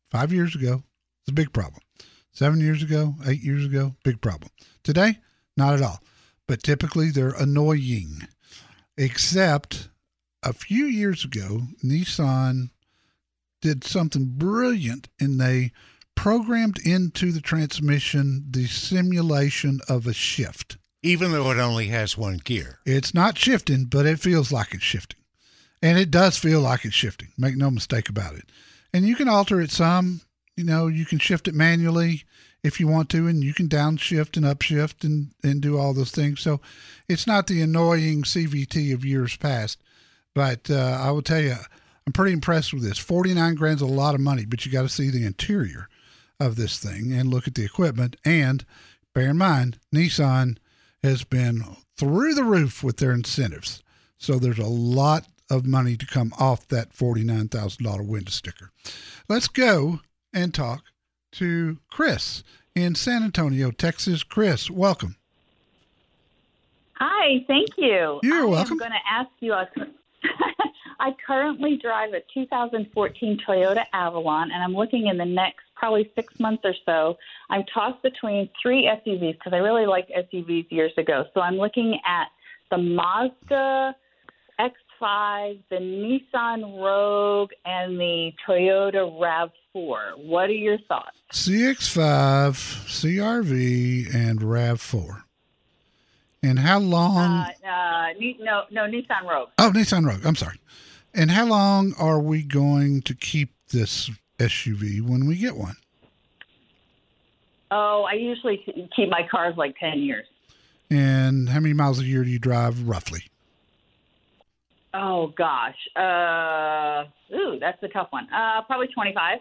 five 0.10 0.34
years 0.34 0.55
ago. 0.55 0.84
It's 1.22 1.29
a 1.29 1.34
big 1.34 1.53
problem. 1.53 1.81
Seven 2.31 2.60
years 2.60 2.81
ago, 2.81 3.15
eight 3.27 3.43
years 3.43 3.65
ago, 3.65 3.96
big 4.03 4.22
problem. 4.22 4.50
Today, 4.84 5.19
not 5.60 5.75
at 5.75 5.84
all. 5.84 6.01
But 6.48 6.63
typically 6.63 7.12
they're 7.12 7.30
annoying. 7.30 8.28
Except 8.98 9.89
a 10.42 10.54
few 10.54 10.86
years 10.86 11.24
ago, 11.24 11.62
Nissan 11.84 12.72
did 13.62 13.84
something 13.84 14.25
brilliant 14.25 15.10
and 15.20 15.39
they 15.39 15.72
programmed 16.16 16.80
into 16.86 17.32
the 17.32 17.42
transmission 17.42 18.46
the 18.50 18.66
simulation 18.66 19.80
of 19.88 20.08
a 20.08 20.13
shift. 20.13 20.78
Even 21.01 21.32
though 21.32 21.51
it 21.51 21.60
only 21.60 21.88
has 21.88 22.18
one 22.18 22.38
gear. 22.44 22.80
It's 22.86 23.13
not 23.13 23.38
shifting, 23.38 23.86
but 23.86 24.06
it 24.06 24.20
feels 24.20 24.51
like 24.51 24.74
it's 24.74 24.84
shifting. 24.84 25.20
And 25.82 25.98
it 25.98 26.12
does 26.12 26.38
feel 26.38 26.60
like 26.60 26.84
it's 26.84 26.96
shifting. 26.96 27.30
Make 27.38 27.56
no 27.56 27.72
mistake 27.72 28.10
about 28.10 28.36
it. 28.36 28.50
And 28.94 29.08
you 29.08 29.16
can 29.16 29.30
alter 29.30 29.62
it 29.62 29.72
some. 29.72 30.22
You 30.58 30.66
know, 30.66 30.88
you 30.88 31.06
can 31.06 31.20
shift 31.20 31.48
it 31.48 31.56
manually 31.56 32.25
if 32.63 32.80
you 32.80 32.88
want 32.88 33.10
to, 33.10 33.28
and 33.28 33.44
you 33.44 33.54
can 33.54 33.70
downshift 33.70 34.36
and 34.36 34.46
upshift 34.46 35.04
and, 35.04 35.32
and 35.44 35.62
do 35.62 35.78
all 35.78 35.94
those 35.94 36.12
things. 36.12 36.42
So 36.42 36.60
it's 37.08 37.28
not 37.28 37.48
the 37.48 37.62
annoying 37.62 38.24
CVT 38.24 38.94
of 38.94 39.06
years 39.06 39.36
past. 39.38 39.80
But 40.36 40.70
uh, 40.70 41.00
I 41.01 41.12
will 41.12 41.22
tell 41.22 41.42
you, 41.42 41.56
I'm 42.06 42.13
pretty 42.13 42.34
impressed 42.34 42.74
with 42.74 42.84
this. 42.84 42.98
49 42.98 43.56
grand's 43.56 43.82
is 43.82 43.89
a 43.89 43.92
lot 43.92 44.16
of 44.16 44.22
money, 44.22 44.46
but 44.46 44.66
you 44.66 44.72
got 44.72 44.84
to 44.84 44.89
see 44.89 45.10
the 45.10 45.25
interior 45.25 45.89
of 46.39 46.56
this 46.56 46.80
thing 46.80 47.12
and 47.12 47.30
look 47.30 47.48
at 47.48 47.56
the 47.56 47.66
equipment. 47.66 48.16
And 48.24 48.66
bear 49.13 49.30
in 49.30 49.38
mind, 49.38 49.80
Nissan 49.94 50.58
has 51.04 51.24
been 51.24 51.63
through 51.98 52.34
the 52.34 52.44
roof 52.44 52.84
with 52.84 52.98
their 52.98 53.12
incentives. 53.12 53.84
So 54.18 54.38
there's 54.38 54.60
a 54.60 54.66
lot 54.66 55.28
of 55.50 55.66
money 55.66 55.98
to 55.98 56.06
come 56.06 56.34
off 56.39 56.68
that 56.68 56.94
$49,000 56.94 58.06
window 58.06 58.32
sticker. 58.32 58.72
Let's 59.28 59.48
go 59.48 60.01
and 60.34 60.54
talk 60.54 60.84
to 61.34 61.78
Chris 61.90 62.44
in 62.76 62.96
San 62.96 63.24
Antonio, 63.24 63.72
Texas. 63.72 64.24
Chris, 64.24 64.70
welcome. 64.70 65.16
Hi, 66.96 67.44
thank 67.48 67.70
you. 67.78 68.20
You're 68.24 68.42
I 68.42 68.46
welcome. 68.46 68.74
I'm 68.74 68.78
going 68.78 68.92
to 68.92 69.12
ask 69.12 69.30
you. 69.40 69.54
A, 69.54 69.68
I 71.00 71.16
currently 71.26 71.78
drive 71.82 72.14
a 72.14 72.20
2014 72.34 73.40
Toyota 73.48 73.86
Avalon, 73.94 74.52
and 74.52 74.62
I'm 74.62 74.74
looking 74.74 75.08
in 75.08 75.18
the 75.18 75.26
next 75.26 75.64
probably 75.76 76.12
six 76.14 76.38
months 76.40 76.64
or 76.66 76.74
so. 76.86 77.18
I'm 77.50 77.64
tossed 77.74 78.04
between 78.04 78.50
three 78.62 78.84
SUVs 78.84 79.34
because 79.34 79.54
I 79.54 79.58
really 79.58 79.86
liked 79.86 80.12
SUVs 80.12 80.70
years 80.70 80.92
ago. 80.98 81.24
So 81.34 81.40
I'm 81.40 81.56
looking 81.56 81.98
at 82.06 82.26
the 82.70 82.78
Mazda 82.78 83.96
X5, 85.01 85.60
the 85.70 85.75
Nissan 85.77 86.82
Rogue, 86.82 87.51
and 87.65 88.00
the 88.00 88.32
Toyota 88.48 89.10
RAV4. 89.75 90.25
What 90.25 90.50
are 90.50 90.53
your 90.53 90.77
thoughts? 90.88 91.18
CX5, 91.34 92.51
CRV, 92.88 94.13
and 94.13 94.39
RAV4. 94.41 95.24
And 96.41 96.60
how 96.60 96.79
long? 96.79 97.18
Uh, 97.18 97.68
uh, 97.68 98.06
no, 98.39 98.63
no, 98.72 98.82
Nissan 98.84 99.29
Rogue. 99.29 99.50
oh, 99.58 99.72
Nissan 99.74 100.06
Rogue. 100.06 100.25
I'm 100.25 100.36
sorry. 100.36 100.60
And 101.13 101.32
how 101.32 101.46
long 101.46 101.94
are 102.00 102.20
we 102.20 102.44
going 102.44 103.01
to 103.01 103.13
keep 103.13 103.50
this 103.72 104.10
SUV 104.38 105.01
when 105.01 105.27
we 105.27 105.36
get 105.36 105.58
one? 105.58 105.75
Oh, 107.72 108.08
I 108.10 108.13
usually 108.13 108.63
keep 108.96 109.10
my 109.10 109.27
cars 109.29 109.56
like 109.58 109.75
10 109.79 110.00
years. 110.00 110.25
And 110.89 111.50
how 111.50 111.60
many 111.60 111.74
miles 111.74 112.00
a 112.00 112.03
year 112.03 112.24
do 112.24 112.29
you 112.29 112.39
drive 112.39 112.88
roughly? 112.88 113.24
Oh 114.93 115.27
gosh. 115.38 115.75
Uh, 115.96 117.05
ooh, 117.36 117.60
that's 117.60 117.81
a 117.84 117.88
tough 117.88 118.08
one. 118.12 118.27
Uh, 118.34 118.62
probably 118.63 118.88
twenty 118.88 119.13
five. 119.13 119.39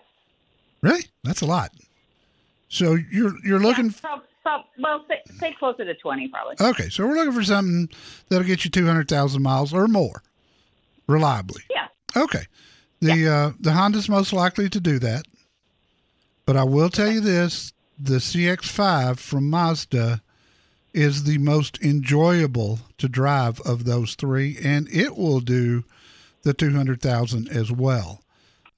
Really? 0.82 1.04
That's 1.24 1.40
a 1.40 1.46
lot. 1.46 1.70
So 2.68 2.96
you're 3.10 3.34
you're 3.44 3.58
looking 3.60 3.86
Yeah, 3.86 4.00
prob- 4.00 4.22
prob- 4.42 4.64
well, 4.78 5.04
say, 5.08 5.22
say 5.38 5.56
closer 5.58 5.84
to 5.84 5.94
twenty, 5.94 6.28
probably. 6.28 6.56
Okay, 6.60 6.88
so 6.90 7.06
we're 7.06 7.14
looking 7.14 7.32
for 7.32 7.42
something 7.42 7.88
that'll 8.28 8.46
get 8.46 8.64
you 8.64 8.70
200,000 8.70 9.42
miles 9.42 9.72
or 9.72 9.88
more 9.88 10.22
reliably. 11.06 11.62
Yeah. 11.70 11.88
Okay. 12.14 12.44
The 13.00 13.28
uh, 13.28 13.52
the 13.60 13.72
Honda's 13.72 14.08
most 14.08 14.32
likely 14.32 14.68
to 14.68 14.80
do 14.80 14.98
that. 14.98 15.24
But 16.44 16.56
I 16.56 16.64
will 16.64 16.88
tell 16.90 17.10
you 17.10 17.20
this, 17.20 17.72
the 17.98 18.16
CX5 18.16 19.18
from 19.18 19.48
Mazda 19.50 20.20
is 20.92 21.24
the 21.24 21.38
most 21.38 21.80
enjoyable 21.82 22.80
to 22.98 23.08
drive 23.08 23.60
of 23.60 23.84
those 23.84 24.14
3 24.14 24.58
and 24.62 24.88
it 24.90 25.16
will 25.16 25.40
do 25.40 25.84
the 26.42 26.54
200,000 26.54 27.48
as 27.48 27.70
well. 27.70 28.22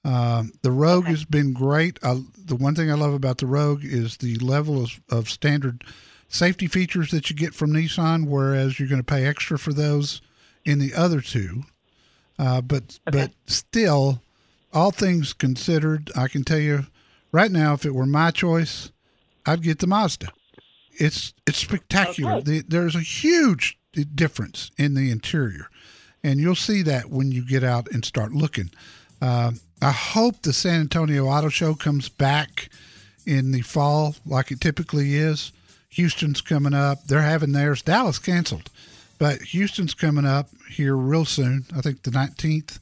Um, 0.03 0.53
the 0.61 0.71
Rogue 0.71 1.05
has 1.05 1.25
been 1.25 1.53
great. 1.53 1.99
I, 2.03 2.21
the 2.37 2.55
one 2.55 2.75
thing 2.75 2.91
I 2.91 2.95
love 2.95 3.13
about 3.13 3.37
the 3.37 3.45
Rogue 3.45 3.83
is 3.83 4.17
the 4.17 4.35
level 4.37 4.83
of, 4.83 4.99
of 5.09 5.29
standard 5.29 5.83
safety 6.27 6.67
features 6.67 7.11
that 7.11 7.29
you 7.29 7.35
get 7.35 7.53
from 7.53 7.71
Nissan, 7.71 8.27
whereas 8.27 8.79
you're 8.79 8.89
going 8.89 9.01
to 9.01 9.05
pay 9.05 9.25
extra 9.25 9.59
for 9.59 9.73
those 9.73 10.21
in 10.65 10.79
the 10.79 10.93
other 10.93 11.21
two. 11.21 11.63
Uh, 12.39 12.61
but 12.61 12.99
but 13.05 13.31
still, 13.45 14.23
all 14.73 14.91
things 14.91 15.33
considered, 15.33 16.11
I 16.15 16.27
can 16.27 16.43
tell 16.43 16.59
you 16.59 16.87
right 17.31 17.51
now, 17.51 17.73
if 17.73 17.85
it 17.85 17.93
were 17.93 18.05
my 18.05 18.31
choice, 18.31 18.91
I'd 19.45 19.61
get 19.61 19.79
the 19.79 19.87
Mazda. 19.87 20.29
It's 20.93 21.33
it's 21.47 21.57
spectacular. 21.57 22.33
Okay. 22.33 22.59
The, 22.59 22.63
there's 22.67 22.95
a 22.95 23.01
huge 23.01 23.77
difference 24.15 24.71
in 24.77 24.93
the 24.93 25.11
interior, 25.11 25.67
and 26.23 26.39
you'll 26.39 26.55
see 26.55 26.81
that 26.83 27.09
when 27.09 27.31
you 27.31 27.45
get 27.45 27.63
out 27.63 27.89
and 27.91 28.05
start 28.05 28.31
looking. 28.33 28.71
Uh, 29.21 29.51
I 29.81 29.91
hope 29.91 30.41
the 30.41 30.53
San 30.53 30.81
Antonio 30.81 31.27
Auto 31.27 31.49
Show 31.49 31.73
comes 31.75 32.09
back 32.09 32.69
in 33.25 33.51
the 33.51 33.61
fall 33.61 34.15
like 34.25 34.51
it 34.51 34.61
typically 34.61 35.15
is. 35.15 35.51
Houston's 35.89 36.41
coming 36.41 36.73
up. 36.73 37.03
They're 37.05 37.21
having 37.21 37.51
theirs. 37.51 37.81
Dallas 37.81 38.19
canceled, 38.19 38.69
but 39.17 39.41
Houston's 39.41 39.93
coming 39.93 40.25
up 40.25 40.49
here 40.69 40.95
real 40.95 41.25
soon. 41.25 41.65
I 41.75 41.81
think 41.81 42.03
the 42.03 42.11
19th. 42.11 42.79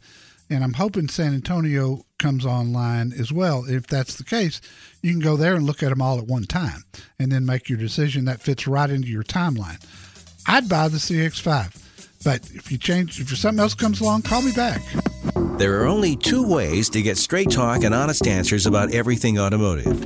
And 0.50 0.64
I'm 0.64 0.74
hoping 0.74 1.08
San 1.08 1.34
Antonio 1.34 2.06
comes 2.18 2.46
online 2.46 3.14
as 3.14 3.32
well. 3.32 3.66
If 3.68 3.88
that's 3.88 4.16
the 4.16 4.24
case, 4.24 4.62
you 5.02 5.12
can 5.12 5.20
go 5.20 5.38
there 5.38 5.56
and 5.56 5.66
look 5.66 5.84
at 5.84 5.90
them 5.90 6.02
all 6.02 6.18
at 6.18 6.26
one 6.26 6.44
time 6.44 6.84
and 7.20 7.32
then 7.32 7.46
make 7.46 7.70
your 7.70 7.78
decision 7.78 8.26
that 8.26 8.42
fits 8.42 8.68
right 8.68 8.90
into 8.90 9.08
your 9.08 9.24
timeline. 9.24 9.84
I'd 10.48 10.68
buy 10.68 10.88
the 10.88 10.98
CX5. 10.98 12.24
But 12.24 12.50
if 12.52 12.72
you 12.72 12.78
change, 12.78 13.20
if 13.20 13.30
something 13.38 13.62
else 13.62 13.74
comes 13.74 14.02
along, 14.02 14.24
call 14.24 14.42
me 14.42 14.52
back. 14.52 14.82
There 15.58 15.82
are 15.82 15.88
only 15.88 16.16
two 16.16 16.46
ways 16.46 16.90
to 16.90 17.02
get 17.02 17.18
straight 17.18 17.52
talk 17.52 17.84
and 17.84 17.94
honest 17.94 18.28
answers 18.28 18.66
about 18.66 18.94
everything 18.94 19.40
automotive. 19.40 20.06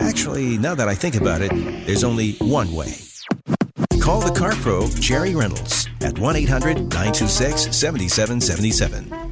Actually, 0.00 0.58
now 0.58 0.74
that 0.74 0.88
I 0.88 0.94
think 0.94 1.14
about 1.16 1.40
it, 1.42 1.50
there's 1.86 2.04
only 2.04 2.32
one 2.34 2.72
way. 2.72 2.94
Call 4.00 4.20
the 4.20 4.32
Car 4.32 4.52
Pro, 4.56 4.88
Jerry 4.90 5.34
Reynolds, 5.34 5.88
at 6.02 6.18
1 6.18 6.36
800 6.36 6.76
926 6.76 7.76
7777. 7.76 9.23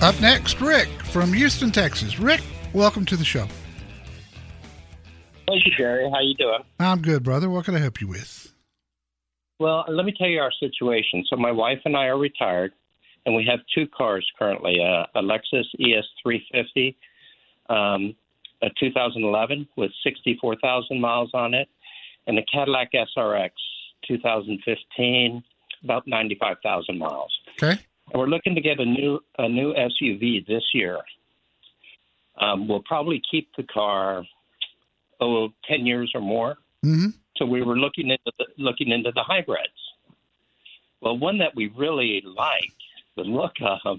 Up 0.00 0.20
next, 0.20 0.60
Rick 0.60 0.88
from 1.10 1.32
Houston, 1.32 1.72
Texas. 1.72 2.20
Rick, 2.20 2.40
welcome 2.72 3.04
to 3.06 3.16
the 3.16 3.24
show. 3.24 3.48
Thank 5.48 5.66
you, 5.66 5.72
Jerry. 5.76 6.08
How 6.08 6.20
you 6.20 6.34
doing? 6.34 6.60
I'm 6.78 7.02
good, 7.02 7.24
brother. 7.24 7.50
What 7.50 7.64
can 7.64 7.74
I 7.74 7.80
help 7.80 8.00
you 8.00 8.06
with? 8.06 8.52
Well, 9.58 9.84
let 9.88 10.06
me 10.06 10.14
tell 10.16 10.28
you 10.28 10.38
our 10.38 10.52
situation. 10.60 11.24
So 11.28 11.34
my 11.34 11.50
wife 11.50 11.80
and 11.84 11.96
I 11.96 12.06
are 12.06 12.16
retired, 12.16 12.74
and 13.26 13.34
we 13.34 13.44
have 13.50 13.58
two 13.74 13.88
cars 13.88 14.24
currently: 14.38 14.78
uh, 14.80 15.06
a 15.16 15.20
Lexus 15.20 15.64
ES350, 15.80 16.94
um, 17.68 18.14
a 18.62 18.68
2011 18.78 19.66
with 19.76 19.90
64,000 20.04 21.00
miles 21.00 21.30
on 21.34 21.54
it, 21.54 21.66
and 22.28 22.38
a 22.38 22.42
Cadillac 22.52 22.92
SRX 22.92 23.50
2015, 24.06 25.42
about 25.82 26.06
95,000 26.06 26.96
miles. 26.96 27.36
Okay. 27.60 27.80
We're 28.14 28.26
looking 28.26 28.54
to 28.54 28.60
get 28.60 28.80
a 28.80 28.84
new 28.84 29.20
a 29.38 29.48
new 29.48 29.74
SUV 29.74 30.46
this 30.46 30.62
year. 30.72 30.98
Um, 32.40 32.68
we'll 32.68 32.82
probably 32.82 33.20
keep 33.30 33.48
the 33.56 33.64
car 33.64 34.24
oh 35.20 35.48
10 35.68 35.86
years 35.86 36.12
or 36.14 36.20
more. 36.20 36.56
Mm-hmm. 36.84 37.08
So 37.36 37.46
we 37.46 37.62
were 37.62 37.76
looking 37.76 38.10
into 38.10 38.32
the, 38.38 38.46
looking 38.56 38.90
into 38.90 39.12
the 39.14 39.22
hybrids. 39.22 39.72
Well, 41.00 41.18
one 41.18 41.38
that 41.38 41.54
we 41.54 41.68
really 41.76 42.22
like 42.24 42.72
the 43.16 43.22
look 43.22 43.52
of 43.84 43.98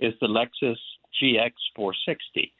is 0.00 0.14
the 0.20 0.26
Lexus 0.26 0.76
GX 1.22 1.52
460, 1.76 2.52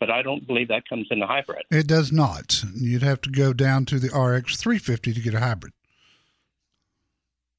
but 0.00 0.10
I 0.10 0.22
don't 0.22 0.46
believe 0.46 0.68
that 0.68 0.88
comes 0.88 1.06
in 1.10 1.22
a 1.22 1.26
hybrid. 1.26 1.64
It 1.70 1.86
does 1.86 2.10
not. 2.10 2.64
You'd 2.74 3.02
have 3.02 3.20
to 3.22 3.30
go 3.30 3.52
down 3.52 3.84
to 3.86 3.98
the 3.98 4.08
RX 4.08 4.56
350 4.56 5.12
to 5.14 5.20
get 5.20 5.34
a 5.34 5.40
hybrid. 5.40 5.72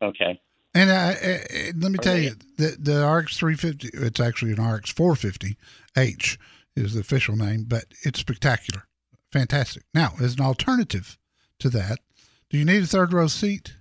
Okay. 0.01 0.39
And 0.75 0.91
I, 0.91 1.11
I, 1.11 1.71
let 1.77 1.91
me 1.91 1.97
tell 1.97 2.17
you, 2.17 2.35
the, 2.57 2.75
the 2.77 3.07
RX 3.07 3.37
350, 3.37 3.97
it's 3.97 4.19
actually 4.19 4.51
an 4.51 4.61
RX 4.61 4.91
450 4.91 5.57
H 5.97 6.37
is 6.75 6.93
the 6.93 6.99
official 6.99 7.37
name, 7.37 7.63
but 7.65 7.85
it's 8.03 8.19
spectacular. 8.19 8.83
Fantastic. 9.31 9.83
Now, 9.93 10.13
as 10.21 10.33
an 10.35 10.41
alternative 10.41 11.17
to 11.59 11.69
that, 11.69 11.99
do 12.49 12.57
you 12.57 12.65
need 12.65 12.83
a 12.83 12.87
third 12.87 13.13
row 13.13 13.27
seat? 13.27 13.75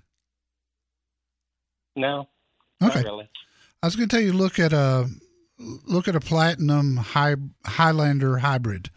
No. 1.97 2.29
Okay. 2.81 3.03
Not 3.03 3.05
really. 3.05 3.29
I 3.83 3.87
was 3.87 3.97
going 3.97 4.09
to 4.09 4.17
tell 4.17 4.25
you 4.25 4.33
look 4.33 4.59
at 4.59 4.73
a 4.73 5.09
look 5.59 6.09
at 6.09 6.17
a 6.17 6.21
platinum 6.21 6.97
high, 6.97 7.37
Highlander 7.65 8.39
hybrid. 8.39 8.91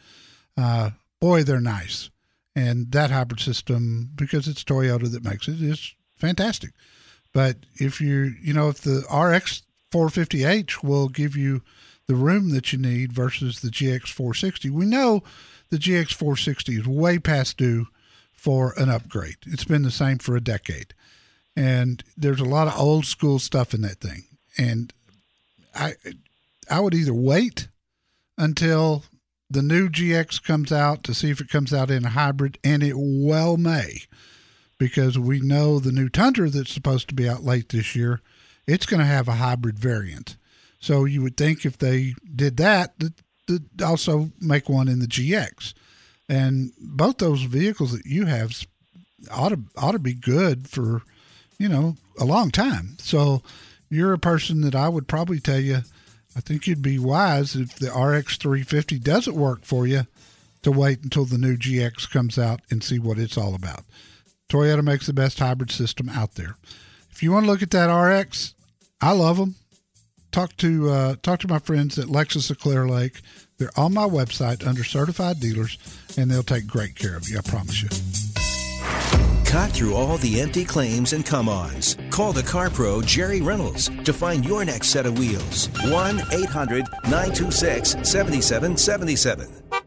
Uh, 0.55 0.91
boy, 1.19 1.43
they're 1.43 1.59
nice, 1.59 2.09
and 2.55 2.91
that 2.91 3.11
hybrid 3.11 3.39
system 3.39 4.11
because 4.15 4.47
it's 4.47 4.63
Toyota 4.63 5.11
that 5.11 5.23
makes 5.23 5.47
it 5.47 5.61
is 5.61 5.93
fantastic. 6.15 6.71
But 7.33 7.57
if 7.75 8.01
you 8.01 8.35
you 8.41 8.53
know 8.53 8.69
if 8.69 8.81
the 8.81 9.03
RX 9.11 9.63
450h 9.91 10.83
will 10.83 11.09
give 11.09 11.35
you 11.35 11.61
the 12.07 12.15
room 12.15 12.49
that 12.51 12.71
you 12.71 12.79
need 12.79 13.11
versus 13.11 13.59
the 13.59 13.69
GX 13.69 14.07
460, 14.07 14.69
we 14.69 14.85
know 14.85 15.23
the 15.69 15.77
GX 15.77 16.13
460 16.13 16.75
is 16.75 16.87
way 16.87 17.19
past 17.19 17.57
due 17.57 17.87
for 18.31 18.73
an 18.77 18.89
upgrade. 18.89 19.37
It's 19.45 19.65
been 19.65 19.83
the 19.83 19.91
same 19.91 20.17
for 20.19 20.35
a 20.35 20.41
decade, 20.41 20.93
and 21.55 22.03
there's 22.15 22.39
a 22.39 22.45
lot 22.45 22.67
of 22.67 22.79
old 22.79 23.05
school 23.05 23.39
stuff 23.39 23.73
in 23.73 23.81
that 23.81 23.99
thing. 23.99 24.25
And 24.57 24.93
I 25.75 25.95
I 26.69 26.79
would 26.79 26.93
either 26.93 27.13
wait 27.13 27.67
until 28.37 29.03
the 29.49 29.61
new 29.61 29.89
GX 29.89 30.43
comes 30.43 30.71
out 30.71 31.03
to 31.03 31.13
see 31.13 31.29
if 31.29 31.39
it 31.41 31.49
comes 31.49 31.73
out 31.73 31.89
in 31.89 32.05
a 32.05 32.09
hybrid, 32.09 32.57
and 32.63 32.83
it 32.83 32.95
well 32.95 33.57
may 33.57 34.01
because 34.77 35.17
we 35.17 35.39
know 35.39 35.79
the 35.79 35.91
new 35.91 36.09
Tundra 36.09 36.49
that's 36.49 36.73
supposed 36.73 37.07
to 37.09 37.15
be 37.15 37.27
out 37.27 37.43
late 37.43 37.69
this 37.69 37.95
year, 37.95 38.21
it's 38.65 38.85
going 38.85 38.99
to 38.99 39.05
have 39.05 39.27
a 39.27 39.33
hybrid 39.33 39.79
variant. 39.79 40.37
So 40.79 41.05
you 41.05 41.21
would 41.23 41.37
think 41.37 41.65
if 41.65 41.77
they 41.77 42.13
did 42.35 42.57
that, 42.57 42.99
that, 42.99 43.13
that 43.47 43.81
also 43.81 44.31
make 44.39 44.69
one 44.69 44.87
in 44.87 44.99
the 44.99 45.07
GX. 45.07 45.73
And 46.29 46.71
both 46.79 47.17
those 47.17 47.43
vehicles 47.43 47.93
that 47.93 48.05
you 48.05 48.25
have 48.25 48.53
ought 49.31 49.49
to 49.49 49.59
ought 49.77 49.93
to 49.93 49.99
be 49.99 50.13
good 50.13 50.67
for, 50.69 51.01
you 51.57 51.69
know, 51.69 51.95
a 52.19 52.25
long 52.25 52.51
time. 52.51 52.97
So 52.99 53.41
you're 53.89 54.13
a 54.13 54.19
person 54.19 54.61
that 54.61 54.75
I 54.75 54.89
would 54.89 55.07
probably 55.07 55.39
tell 55.39 55.59
you, 55.59 55.77
I 56.35 56.39
think 56.41 56.67
you'd 56.67 56.81
be 56.81 56.99
wise 56.99 57.55
if 57.55 57.75
the 57.75 57.91
RX 57.91 58.37
350 58.37 58.99
doesn't 58.99 59.35
work 59.35 59.63
for 59.63 59.87
you 59.87 60.05
to 60.63 60.71
wait 60.71 61.01
until 61.01 61.25
the 61.25 61.37
new 61.37 61.55
GX 61.55 62.09
comes 62.11 62.37
out 62.37 62.61
and 62.69 62.83
see 62.83 62.99
what 62.99 63.17
it's 63.17 63.37
all 63.37 63.55
about. 63.55 63.85
Toyota 64.49 64.83
makes 64.83 65.07
the 65.07 65.13
best 65.13 65.39
hybrid 65.39 65.71
system 65.71 66.09
out 66.09 66.35
there. 66.35 66.57
If 67.11 67.23
you 67.23 67.31
want 67.31 67.45
to 67.45 67.51
look 67.51 67.61
at 67.61 67.71
that 67.71 67.93
RX, 67.93 68.53
I 69.01 69.11
love 69.11 69.37
them. 69.37 69.55
Talk 70.31 70.55
to 70.57 70.89
uh, 70.89 71.15
talk 71.23 71.39
to 71.41 71.47
my 71.47 71.59
friends 71.59 71.97
at 71.97 72.07
Lexus 72.07 72.51
of 72.51 72.59
Clear 72.59 72.87
Lake. 72.87 73.21
They're 73.57 73.71
on 73.75 73.93
my 73.93 74.07
website 74.07 74.67
under 74.67 74.83
certified 74.83 75.39
dealers, 75.39 75.77
and 76.17 76.29
they'll 76.29 76.43
take 76.43 76.67
great 76.67 76.95
care 76.95 77.15
of 77.15 77.27
you. 77.27 77.39
I 77.39 77.41
promise 77.41 77.81
you. 77.81 77.89
Cut 79.45 79.71
through 79.71 79.95
all 79.95 80.17
the 80.17 80.41
empty 80.41 80.65
claims 80.65 81.13
and 81.13 81.25
come 81.25 81.47
ons. 81.47 81.97
Call 82.11 82.33
the 82.33 82.43
Car 82.43 82.69
Pro 82.69 83.01
Jerry 83.01 83.41
Reynolds 83.41 83.89
to 84.03 84.13
find 84.13 84.45
your 84.45 84.63
next 84.65 84.89
set 84.89 85.05
of 85.05 85.17
wheels. 85.17 85.69
1 85.85 86.21
800 86.31 86.85
926 87.05 87.91
7777. 88.03 89.86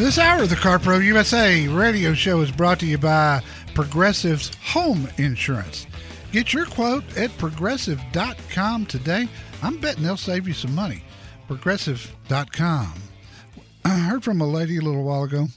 This 0.00 0.16
hour 0.16 0.44
of 0.44 0.48
the 0.48 0.56
CarPro 0.56 1.04
USA 1.04 1.68
radio 1.68 2.14
show 2.14 2.40
is 2.40 2.50
brought 2.50 2.80
to 2.80 2.86
you 2.86 2.96
by 2.96 3.42
Progressive's 3.74 4.50
Home 4.62 5.06
Insurance. 5.18 5.86
Get 6.32 6.54
your 6.54 6.64
quote 6.64 7.04
at 7.18 7.36
progressive.com 7.36 8.86
today. 8.86 9.28
I'm 9.62 9.76
betting 9.76 10.02
they'll 10.02 10.16
save 10.16 10.48
you 10.48 10.54
some 10.54 10.74
money. 10.74 11.04
Progressive.com. 11.48 12.94
I 13.84 13.88
heard 13.90 14.24
from 14.24 14.40
a 14.40 14.46
lady 14.46 14.78
a 14.78 14.80
little 14.80 15.04
while 15.04 15.24
ago 15.24 15.48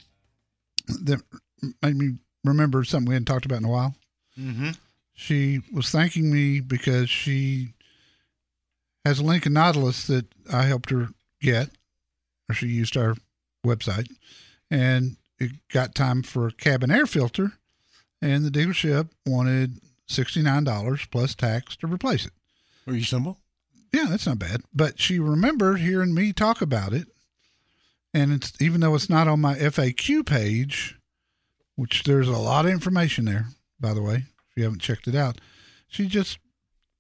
that 1.04 1.22
made 1.82 1.96
me 1.96 2.18
remember 2.44 2.84
something 2.84 3.08
we 3.08 3.16
hadn't 3.16 3.28
talked 3.28 3.46
about 3.46 3.60
in 3.60 3.66
a 3.66 3.72
while. 3.72 3.96
Mm-hmm. 4.38 4.72
She 5.14 5.62
was 5.72 5.90
thanking 5.90 6.34
me 6.34 6.60
because 6.60 7.10
she 7.10 7.76
has 9.06 9.20
a 9.20 9.24
Lincoln 9.24 9.54
Nautilus 9.54 10.06
that 10.08 10.26
I 10.52 10.64
helped 10.64 10.90
her 10.90 11.12
get, 11.40 11.70
or 12.50 12.56
she 12.56 12.68
used 12.68 12.98
our 12.98 13.16
website, 13.66 14.08
and 14.70 15.18
it 15.40 15.52
got 15.72 15.96
time 15.96 16.24
for 16.24 16.48
a 16.48 16.52
cabin 16.52 16.92
air 16.92 17.06
filter, 17.06 17.54
and 18.22 18.46
the 18.46 18.52
dealership 18.52 19.10
wanted 19.26 19.80
$69 20.10 21.12
plus 21.12 21.36
tax 21.36 21.76
to 21.78 21.88
replace 21.88 22.26
it. 22.26 22.34
Were 22.86 22.94
you 22.94 23.04
simple? 23.04 23.40
Yeah, 23.94 24.06
that's 24.10 24.26
not 24.26 24.40
bad. 24.40 24.62
But 24.74 25.00
she 25.00 25.20
remembered 25.20 25.80
hearing 25.80 26.14
me 26.14 26.34
talk 26.34 26.62
about 26.62 26.94
it. 26.94 27.08
And 28.14 28.34
it's 28.34 28.54
even 28.60 28.82
though 28.82 28.96
it's 28.96 29.10
not 29.10 29.28
on 29.28 29.42
my 29.42 29.56
FAQ 29.56 30.26
page, 30.26 30.98
which 31.76 32.04
there's 32.04 32.28
a 32.28 32.34
lot 32.34 32.66
of 32.66 32.72
information 32.72 33.26
there, 33.26 33.48
by 33.80 33.94
the 33.94 34.02
way, 34.02 34.16
if 34.16 34.58
you 34.58 34.64
haven't 34.64 34.82
checked 34.82 35.08
it 35.08 35.16
out, 35.16 35.40
she 35.88 36.08
just 36.08 36.38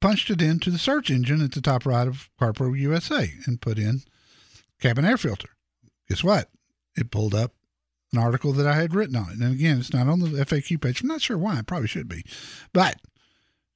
punched 0.02 0.30
it 0.30 0.42
into 0.42 0.70
the 0.70 0.78
search 0.78 1.10
engine 1.10 1.42
at 1.44 1.52
the 1.52 1.62
top 1.62 1.86
right 1.86 2.08
of 2.08 2.30
CarPro 2.40 2.78
USA 2.80 3.34
and 3.46 3.62
put 3.62 3.78
in 3.78 4.02
cabin 4.80 5.06
air 5.06 5.18
filter. 5.18 5.50
Guess 6.14 6.24
what? 6.24 6.52
It 6.96 7.10
pulled 7.10 7.34
up 7.34 7.54
an 8.12 8.20
article 8.20 8.54
that 8.54 8.68
I 8.68 8.76
had 8.76 8.94
written 8.94 9.16
on 9.16 9.32
it. 9.32 9.40
And 9.40 9.52
again, 9.52 9.80
it's 9.80 9.92
not 9.92 10.08
on 10.08 10.20
the 10.20 10.46
FAQ 10.46 10.80
page. 10.80 11.02
I'm 11.02 11.08
not 11.08 11.24
sure 11.24 11.40
why. 11.40 11.58
It 11.58 11.66
probably 11.66 11.88
should 11.88 12.08
be. 12.08 12.24
But 12.72 12.98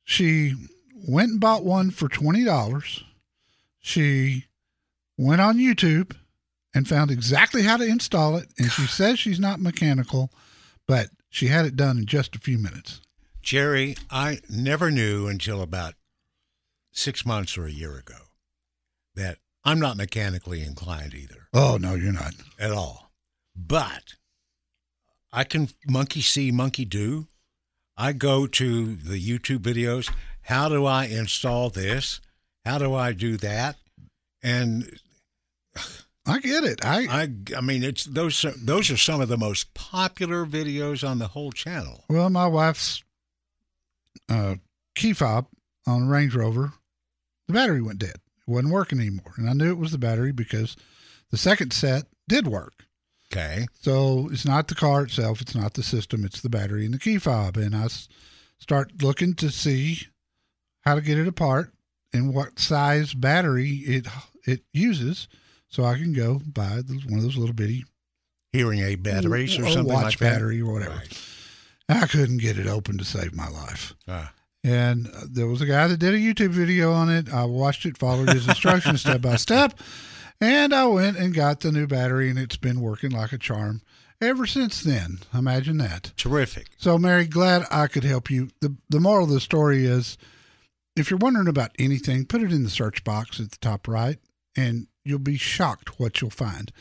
she 0.03 0.53
went 0.93 1.31
and 1.31 1.39
bought 1.39 1.65
one 1.65 1.89
for 1.89 2.07
twenty 2.07 2.45
dollars. 2.45 3.03
She 3.79 4.45
went 5.17 5.41
on 5.41 5.57
YouTube 5.57 6.15
and 6.75 6.87
found 6.87 7.09
exactly 7.09 7.63
how 7.63 7.77
to 7.77 7.87
install 7.87 8.35
it. 8.35 8.49
And 8.59 8.71
she 8.71 8.83
says 8.83 9.17
she's 9.17 9.39
not 9.39 9.59
mechanical, 9.59 10.29
but 10.87 11.07
she 11.31 11.47
had 11.47 11.65
it 11.65 11.75
done 11.75 11.97
in 11.97 12.05
just 12.05 12.35
a 12.35 12.39
few 12.39 12.59
minutes. 12.59 13.01
Jerry, 13.41 13.95
I 14.11 14.41
never 14.47 14.91
knew 14.91 15.25
until 15.25 15.63
about 15.63 15.95
six 16.91 17.25
months 17.25 17.57
or 17.57 17.65
a 17.65 17.71
year 17.71 17.97
ago 17.97 18.27
that 19.15 19.39
I'm 19.63 19.79
not 19.79 19.97
mechanically 19.97 20.61
inclined 20.63 21.13
either 21.13 21.47
Oh 21.53 21.77
no, 21.79 21.95
you're 21.95 22.13
not. 22.13 22.33
at 22.59 22.71
all. 22.71 23.11
But 23.55 24.13
I 25.33 25.43
can 25.43 25.69
monkey 25.87 26.21
see, 26.21 26.51
monkey 26.51 26.85
do. 26.85 27.27
I 27.97 28.13
go 28.13 28.45
to 28.47 28.95
the 28.95 29.19
YouTube 29.19 29.59
videos. 29.59 30.11
How 30.43 30.69
do 30.69 30.85
I 30.85 31.05
install 31.05 31.69
this? 31.69 32.21
How 32.65 32.77
do 32.77 32.93
I 32.93 33.11
do 33.11 33.37
that? 33.37 33.75
And 34.43 34.99
I 36.25 36.39
get 36.39 36.63
it. 36.63 36.85
I 36.85 37.07
I, 37.23 37.57
I 37.57 37.61
mean, 37.61 37.83
it's 37.83 38.03
those. 38.05 38.45
Those 38.57 38.91
are 38.91 38.97
some 38.97 39.19
of 39.21 39.29
the 39.29 39.37
most 39.37 39.73
popular 39.73 40.45
videos 40.45 41.07
on 41.07 41.19
the 41.19 41.29
whole 41.29 41.51
channel. 41.51 42.03
well, 42.09 42.29
my 42.29 42.47
wife's 42.47 43.03
uh, 44.29 44.55
key 44.95 45.13
fob 45.13 45.47
on 45.87 46.07
Range 46.07 46.35
Rover, 46.35 46.73
the 47.47 47.53
battery 47.53 47.81
went 47.81 47.99
dead. 47.99 48.17
Wasn't 48.47 48.71
working 48.73 48.99
anymore, 48.99 49.33
and 49.37 49.49
I 49.49 49.53
knew 49.53 49.69
it 49.71 49.77
was 49.77 49.91
the 49.91 49.97
battery 49.97 50.31
because 50.31 50.75
the 51.31 51.37
second 51.37 51.73
set 51.73 52.05
did 52.29 52.47
work. 52.47 52.85
Okay, 53.31 53.65
So 53.81 54.29
it's 54.31 54.45
not 54.45 54.69
the 54.69 54.75
car 54.75 55.03
itself, 55.03 55.41
it's 55.41 55.53
not 55.53 55.73
the 55.73 55.83
system, 55.83 56.23
it's 56.23 56.39
the 56.39 56.47
battery 56.49 56.85
and 56.85 56.93
the 56.93 56.99
key 56.99 57.17
fob. 57.17 57.57
And 57.57 57.75
I 57.75 57.83
s- 57.83 58.07
start 58.57 59.03
looking 59.03 59.33
to 59.35 59.51
see 59.51 60.07
how 60.83 60.95
to 60.95 61.01
get 61.01 61.19
it 61.19 61.27
apart 61.27 61.73
and 62.13 62.33
what 62.33 62.57
size 62.57 63.13
battery 63.13 63.69
it 63.85 64.07
it 64.45 64.61
uses, 64.71 65.27
so 65.67 65.83
I 65.83 65.95
can 65.97 66.13
go 66.13 66.39
buy 66.39 66.81
the- 66.81 67.01
one 67.05 67.17
of 67.17 67.23
those 67.23 67.35
little 67.35 67.53
bitty 67.53 67.83
hearing 68.53 68.79
aid 68.79 69.03
batteries 69.03 69.57
or 69.59 69.65
a 69.65 69.73
something 69.73 69.93
watch 69.93 70.03
like 70.05 70.19
that. 70.19 70.31
battery 70.35 70.61
or 70.61 70.71
whatever. 70.71 70.95
Right. 70.95 71.21
I 71.89 72.07
couldn't 72.07 72.37
get 72.37 72.57
it 72.57 72.65
open 72.67 72.97
to 72.97 73.03
save 73.03 73.33
my 73.35 73.49
life. 73.49 73.93
Ah. 74.07 74.31
And 74.67 75.05
there 75.23 75.47
was 75.47 75.61
a 75.61 75.65
guy 75.65 75.87
that 75.87 75.97
did 75.97 76.13
a 76.13 76.17
YouTube 76.17 76.49
video 76.49 76.91
on 76.91 77.09
it. 77.09 77.31
I 77.31 77.45
watched 77.45 77.85
it, 77.85 77.97
followed 77.97 78.27
his 78.27 78.49
instructions 78.49 78.99
step 78.99 79.21
by 79.21 79.37
step, 79.37 79.79
and 80.41 80.73
I 80.73 80.85
went 80.87 81.15
and 81.15 81.33
got 81.33 81.61
the 81.61 81.71
new 81.71 81.87
battery, 81.87 82.29
and 82.29 82.37
it's 82.37 82.57
been 82.57 82.81
working 82.81 83.11
like 83.11 83.31
a 83.31 83.37
charm 83.37 83.81
ever 84.19 84.45
since 84.45 84.83
then. 84.83 85.19
Imagine 85.33 85.77
that. 85.77 86.11
terrific. 86.17 86.67
So, 86.75 86.97
Mary, 86.97 87.27
glad 87.27 87.65
I 87.71 87.87
could 87.87 88.03
help 88.03 88.29
you. 88.29 88.49
The, 88.59 88.75
the 88.89 88.99
moral 88.99 89.23
of 89.23 89.31
the 89.31 89.39
story 89.39 89.85
is 89.85 90.17
if 90.97 91.09
you're 91.09 91.17
wondering 91.17 91.47
about 91.47 91.71
anything, 91.79 92.25
put 92.25 92.41
it 92.41 92.51
in 92.51 92.63
the 92.63 92.69
search 92.69 93.05
box 93.05 93.39
at 93.39 93.51
the 93.51 93.57
top 93.59 93.87
right, 93.87 94.17
and 94.57 94.87
you'll 95.05 95.19
be 95.19 95.37
shocked 95.37 95.97
what 95.97 96.19
you'll 96.19 96.29
find. 96.29 96.73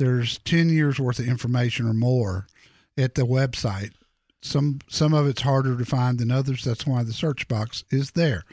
There's 0.00 0.38
10 0.38 0.70
years 0.70 0.98
worth 0.98 1.20
of 1.20 1.28
information 1.28 1.86
or 1.86 1.94
more 1.94 2.48
at 2.96 3.14
the 3.14 3.22
website. 3.22 3.92
Some 4.40 4.80
some 4.88 5.14
of 5.14 5.26
it's 5.26 5.42
harder 5.42 5.76
to 5.76 5.84
find 5.84 6.18
than 6.18 6.30
others. 6.30 6.64
That's 6.64 6.86
why 6.86 7.02
the 7.02 7.12
search 7.12 7.48
box 7.48 7.84
is 7.90 8.12
there. 8.12 8.44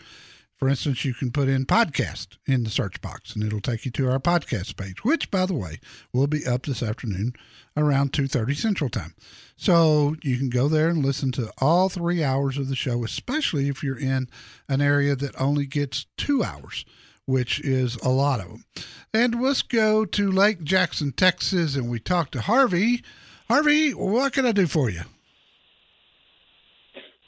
For 0.58 0.69
instance, 0.69 1.04
you 1.04 1.13
can 1.13 1.32
put 1.32 1.50
in 1.50 1.65
podcast 1.65 2.38
in 2.45 2.63
the 2.63 2.69
search 2.69 3.02
box 3.02 3.36
and 3.36 3.43
it'll 3.43 3.60
take 3.60 3.84
you 3.84 3.91
to 3.91 4.10
our 4.10 4.19
podcast 4.19 4.78
page, 4.78 5.04
which 5.04 5.30
by 5.30 5.45
the 5.45 5.54
way, 5.54 5.80
will 6.13 6.28
be 6.28 6.45
up 6.45 6.65
this 6.65 6.82
afternoon 6.82 7.34
around 7.76 8.13
2:30 8.13 8.56
Central 8.56 8.89
Time. 8.89 9.13
So, 9.58 10.15
you 10.24 10.38
can 10.38 10.50
go 10.50 10.67
there 10.67 10.89
and 10.89 11.04
listen 11.06 11.32
to 11.34 11.52
all 11.60 11.89
3 11.89 12.24
hours 12.24 12.58
of 12.58 12.67
the 12.69 12.76
show, 12.76 13.04
especially 13.04 13.67
if 13.67 13.84
you're 13.84 14.00
in 14.00 14.30
an 14.67 14.82
area 14.82 15.15
that 15.15 15.39
only 15.39 15.65
gets 15.65 16.06
2 16.17 16.43
hours, 16.43 16.86
which 17.26 17.60
is 17.60 17.98
a 17.98 18.10
lot 18.10 18.39
of 18.39 18.48
them. 18.48 18.65
And 19.13 19.41
let's 19.41 19.62
go 19.62 20.06
to 20.06 20.32
Lake 20.32 20.63
Jackson, 20.63 21.12
Texas 21.12 21.76
and 21.76 21.89
we 21.89 22.00
talk 22.00 22.32
to 22.32 22.41
Harvey. 22.41 23.04
Harvey, 23.50 23.93
what 23.93 24.34
can 24.34 24.45
I 24.45 24.52
do 24.54 24.67
for 24.67 24.89
you? 24.89 25.02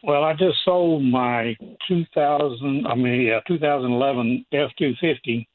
Well, 0.07 0.23
I 0.23 0.31
just 0.31 0.63
sold 0.63 1.03
my 1.03 1.53
2000, 1.89 2.87
I 2.87 2.95
mean, 2.95 3.23
yeah, 3.23 3.41
2011 3.45 4.45
F250 4.53 5.45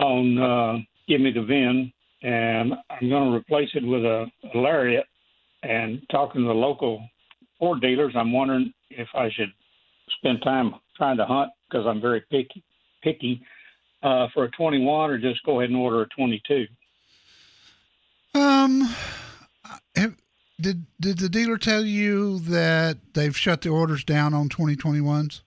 on 0.00 0.38
uh, 0.38 0.78
Give 1.06 1.20
Me 1.20 1.30
the 1.30 1.44
VIN, 1.44 1.92
and 2.24 2.72
I'm 2.90 3.08
going 3.08 3.30
to 3.30 3.36
replace 3.36 3.68
it 3.74 3.86
with 3.86 4.04
a, 4.04 4.26
a 4.52 4.58
Lariat. 4.58 5.04
And 5.62 6.02
talking 6.10 6.40
to 6.40 6.48
the 6.48 6.52
local 6.52 7.08
Ford 7.60 7.80
dealers, 7.80 8.14
I'm 8.16 8.32
wondering 8.32 8.72
if 8.90 9.06
I 9.14 9.30
should 9.30 9.52
spend 10.18 10.42
time 10.42 10.74
trying 10.96 11.18
to 11.18 11.24
hunt 11.24 11.52
because 11.70 11.86
I'm 11.86 12.00
very 12.00 12.24
picky, 12.32 12.64
picky 13.00 13.40
uh, 14.02 14.26
for 14.34 14.42
a 14.42 14.50
21, 14.50 15.08
or 15.08 15.18
just 15.18 15.40
go 15.44 15.60
ahead 15.60 15.70
and 15.70 15.78
order 15.78 16.02
a 16.02 16.08
22. 16.08 16.66
Um, 18.34 18.92
have, 19.94 20.16
did 20.62 20.86
did 21.00 21.18
the 21.18 21.28
dealer 21.28 21.58
tell 21.58 21.84
you 21.84 22.38
that 22.40 22.98
they've 23.14 23.36
shut 23.36 23.60
the 23.62 23.68
orders 23.68 24.04
down 24.04 24.32
on 24.34 24.48
2021s? 24.48 25.42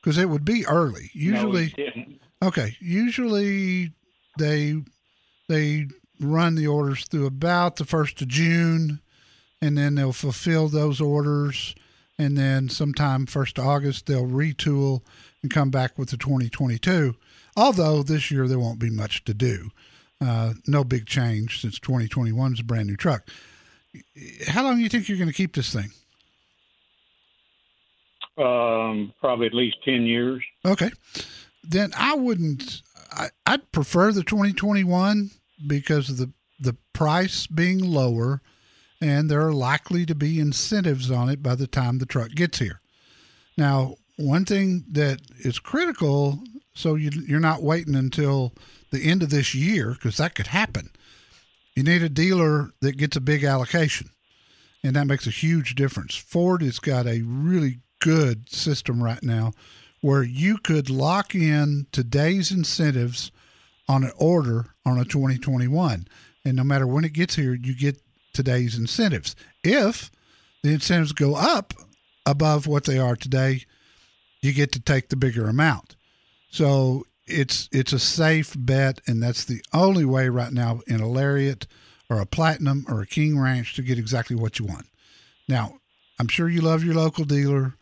Because 0.00 0.18
it 0.18 0.28
would 0.28 0.44
be 0.44 0.66
early. 0.66 1.10
Usually, 1.12 1.74
no, 1.78 2.48
okay. 2.48 2.76
Usually, 2.80 3.92
they 4.38 4.82
they 5.48 5.86
run 6.20 6.54
the 6.54 6.66
orders 6.66 7.06
through 7.06 7.26
about 7.26 7.76
the 7.76 7.84
first 7.84 8.20
of 8.22 8.28
June, 8.28 9.00
and 9.60 9.76
then 9.76 9.94
they'll 9.94 10.12
fulfill 10.12 10.68
those 10.68 11.00
orders, 11.00 11.74
and 12.18 12.36
then 12.36 12.68
sometime 12.68 13.26
first 13.26 13.58
of 13.58 13.66
August 13.66 14.06
they'll 14.06 14.26
retool 14.26 15.02
and 15.42 15.52
come 15.52 15.70
back 15.70 15.98
with 15.98 16.10
the 16.10 16.16
2022. 16.16 17.14
Although 17.56 18.02
this 18.02 18.30
year 18.30 18.48
there 18.48 18.58
won't 18.58 18.78
be 18.78 18.90
much 18.90 19.24
to 19.24 19.34
do. 19.34 19.70
Uh, 20.20 20.54
no 20.66 20.84
big 20.84 21.06
change 21.06 21.60
since 21.60 21.78
2021 21.78 22.52
is 22.52 22.60
a 22.60 22.64
brand 22.64 22.86
new 22.86 22.96
truck. 22.96 23.28
How 24.48 24.62
long 24.62 24.76
do 24.76 24.82
you 24.82 24.88
think 24.88 25.08
you're 25.08 25.18
going 25.18 25.28
to 25.28 25.34
keep 25.34 25.54
this 25.54 25.72
thing? 25.72 25.90
Um, 28.38 29.12
probably 29.20 29.46
at 29.46 29.54
least 29.54 29.76
10 29.84 30.06
years. 30.06 30.42
Okay. 30.64 30.90
Then 31.62 31.92
I 31.96 32.14
wouldn't, 32.14 32.82
I, 33.12 33.28
I'd 33.46 33.70
prefer 33.72 34.12
the 34.12 34.22
2021 34.22 35.30
because 35.66 36.08
of 36.08 36.16
the, 36.16 36.32
the 36.58 36.76
price 36.92 37.46
being 37.46 37.80
lower 37.80 38.40
and 39.00 39.30
there 39.30 39.46
are 39.46 39.52
likely 39.52 40.04
to 40.06 40.14
be 40.14 40.38
incentives 40.38 41.10
on 41.10 41.28
it 41.28 41.42
by 41.42 41.54
the 41.54 41.66
time 41.66 41.98
the 41.98 42.06
truck 42.06 42.30
gets 42.30 42.58
here. 42.58 42.80
Now, 43.56 43.96
one 44.16 44.44
thing 44.44 44.84
that 44.92 45.20
is 45.38 45.58
critical, 45.58 46.42
so 46.74 46.94
you, 46.94 47.10
you're 47.26 47.40
not 47.40 47.62
waiting 47.62 47.94
until 47.94 48.52
the 48.90 49.02
end 49.02 49.22
of 49.22 49.30
this 49.30 49.54
year, 49.54 49.92
because 49.92 50.18
that 50.18 50.34
could 50.34 50.48
happen. 50.48 50.90
You 51.74 51.82
need 51.82 52.02
a 52.02 52.08
dealer 52.08 52.70
that 52.80 52.96
gets 52.96 53.16
a 53.16 53.20
big 53.20 53.44
allocation, 53.44 54.10
and 54.82 54.96
that 54.96 55.06
makes 55.06 55.26
a 55.26 55.30
huge 55.30 55.74
difference. 55.74 56.16
Ford 56.16 56.62
has 56.62 56.78
got 56.78 57.06
a 57.06 57.22
really 57.22 57.78
good 58.00 58.50
system 58.50 59.02
right 59.02 59.22
now 59.22 59.52
where 60.00 60.22
you 60.22 60.58
could 60.58 60.90
lock 60.90 61.34
in 61.34 61.86
today's 61.92 62.50
incentives 62.50 63.30
on 63.88 64.04
an 64.04 64.12
order 64.16 64.66
on 64.86 64.98
a 64.98 65.04
2021. 65.04 66.06
And 66.44 66.56
no 66.56 66.64
matter 66.64 66.86
when 66.86 67.04
it 67.04 67.12
gets 67.12 67.34
here, 67.36 67.54
you 67.54 67.74
get 67.74 68.00
today's 68.32 68.78
incentives. 68.78 69.36
If 69.62 70.10
the 70.62 70.72
incentives 70.72 71.12
go 71.12 71.34
up 71.34 71.74
above 72.24 72.66
what 72.66 72.84
they 72.84 72.98
are 72.98 73.16
today, 73.16 73.64
you 74.40 74.52
get 74.52 74.72
to 74.72 74.80
take 74.80 75.08
the 75.08 75.16
bigger 75.16 75.48
amount. 75.48 75.96
So 76.50 77.04
it's 77.30 77.68
it's 77.72 77.92
a 77.92 77.98
safe 77.98 78.54
bet, 78.58 79.00
and 79.06 79.22
that's 79.22 79.44
the 79.44 79.62
only 79.72 80.04
way 80.04 80.28
right 80.28 80.52
now 80.52 80.80
in 80.86 81.00
a 81.00 81.08
Lariat 81.08 81.66
or 82.08 82.20
a 82.20 82.26
Platinum 82.26 82.84
or 82.88 83.00
a 83.00 83.06
King 83.06 83.38
Ranch 83.38 83.74
to 83.74 83.82
get 83.82 83.98
exactly 83.98 84.36
what 84.36 84.58
you 84.58 84.64
want. 84.64 84.86
Now, 85.48 85.78
I'm 86.18 86.28
sure 86.28 86.48
you 86.48 86.60
love 86.60 86.84
your 86.84 86.94
local 86.94 87.24
dealer, 87.24 87.74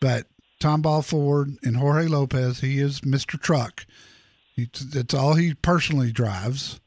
but 0.00 0.26
Tomball 0.60 1.04
Ford 1.04 1.56
and 1.62 1.76
Jorge 1.76 2.06
Lopez, 2.06 2.60
he 2.60 2.78
is 2.78 3.02
Mr. 3.02 3.40
Truck. 3.40 3.86
He, 4.56 4.68
that's 4.92 5.14
all 5.14 5.34
he 5.34 5.54
personally 5.54 6.12
drives. 6.12 6.80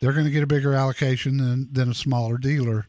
They're 0.00 0.12
going 0.12 0.26
to 0.26 0.30
get 0.30 0.42
a 0.42 0.46
bigger 0.46 0.74
allocation 0.74 1.38
than, 1.38 1.72
than 1.72 1.90
a 1.90 1.94
smaller 1.94 2.36
dealer, 2.36 2.86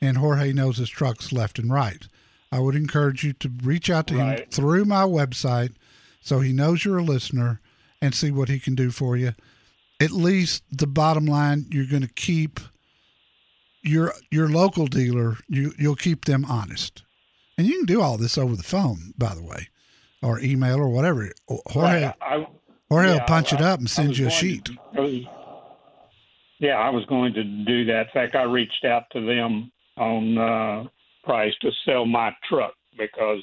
and 0.00 0.18
Jorge 0.18 0.52
knows 0.52 0.76
his 0.76 0.90
trucks 0.90 1.32
left 1.32 1.58
and 1.58 1.72
right. 1.72 2.06
I 2.52 2.58
would 2.58 2.74
encourage 2.74 3.24
you 3.24 3.32
to 3.34 3.50
reach 3.62 3.88
out 3.88 4.06
to 4.08 4.14
him 4.14 4.46
through 4.50 4.84
my 4.84 5.02
website 5.02 5.74
so 6.20 6.40
he 6.40 6.52
knows 6.52 6.84
you're 6.84 6.98
a 6.98 7.02
listener 7.02 7.60
and 8.02 8.14
see 8.14 8.30
what 8.30 8.48
he 8.48 8.58
can 8.58 8.74
do 8.74 8.90
for 8.90 9.16
you. 9.16 9.34
At 10.00 10.10
least 10.10 10.62
the 10.72 10.86
bottom 10.86 11.26
line, 11.26 11.66
you're 11.70 11.86
going 11.86 12.02
to 12.02 12.08
keep 12.14 12.58
your 13.82 14.12
your 14.30 14.48
local 14.48 14.86
dealer. 14.86 15.36
You 15.48 15.72
you'll 15.78 15.96
keep 15.96 16.24
them 16.24 16.44
honest, 16.46 17.02
and 17.58 17.66
you 17.66 17.76
can 17.78 17.86
do 17.86 18.00
all 18.00 18.16
this 18.16 18.38
over 18.38 18.56
the 18.56 18.62
phone, 18.62 19.12
by 19.18 19.34
the 19.34 19.42
way, 19.42 19.68
or 20.22 20.40
email 20.40 20.78
or 20.78 20.88
whatever. 20.88 21.30
Jorge, 21.48 22.04
Right, 22.04 22.14
I, 22.22 22.46
Jorge 22.88 23.08
will 23.08 23.14
yeah, 23.16 23.24
punch 23.26 23.52
it 23.52 23.60
up 23.60 23.78
and 23.80 23.90
send 23.90 24.16
you 24.16 24.26
a 24.26 24.30
sheet. 24.30 24.64
to- 24.66 24.76
I 24.96 25.00
was- 25.00 25.24
yeah, 26.58 26.76
I 26.78 26.90
was 26.90 27.04
going 27.06 27.32
to 27.34 27.42
do 27.42 27.86
that. 27.86 28.06
In 28.08 28.12
fact, 28.12 28.34
I 28.34 28.42
reached 28.42 28.84
out 28.84 29.04
to 29.12 29.20
them 29.24 29.72
on 29.96 30.36
uh, 30.36 30.84
price 31.24 31.54
to 31.62 31.70
sell 31.86 32.04
my 32.04 32.34
truck 32.48 32.74
because 32.98 33.42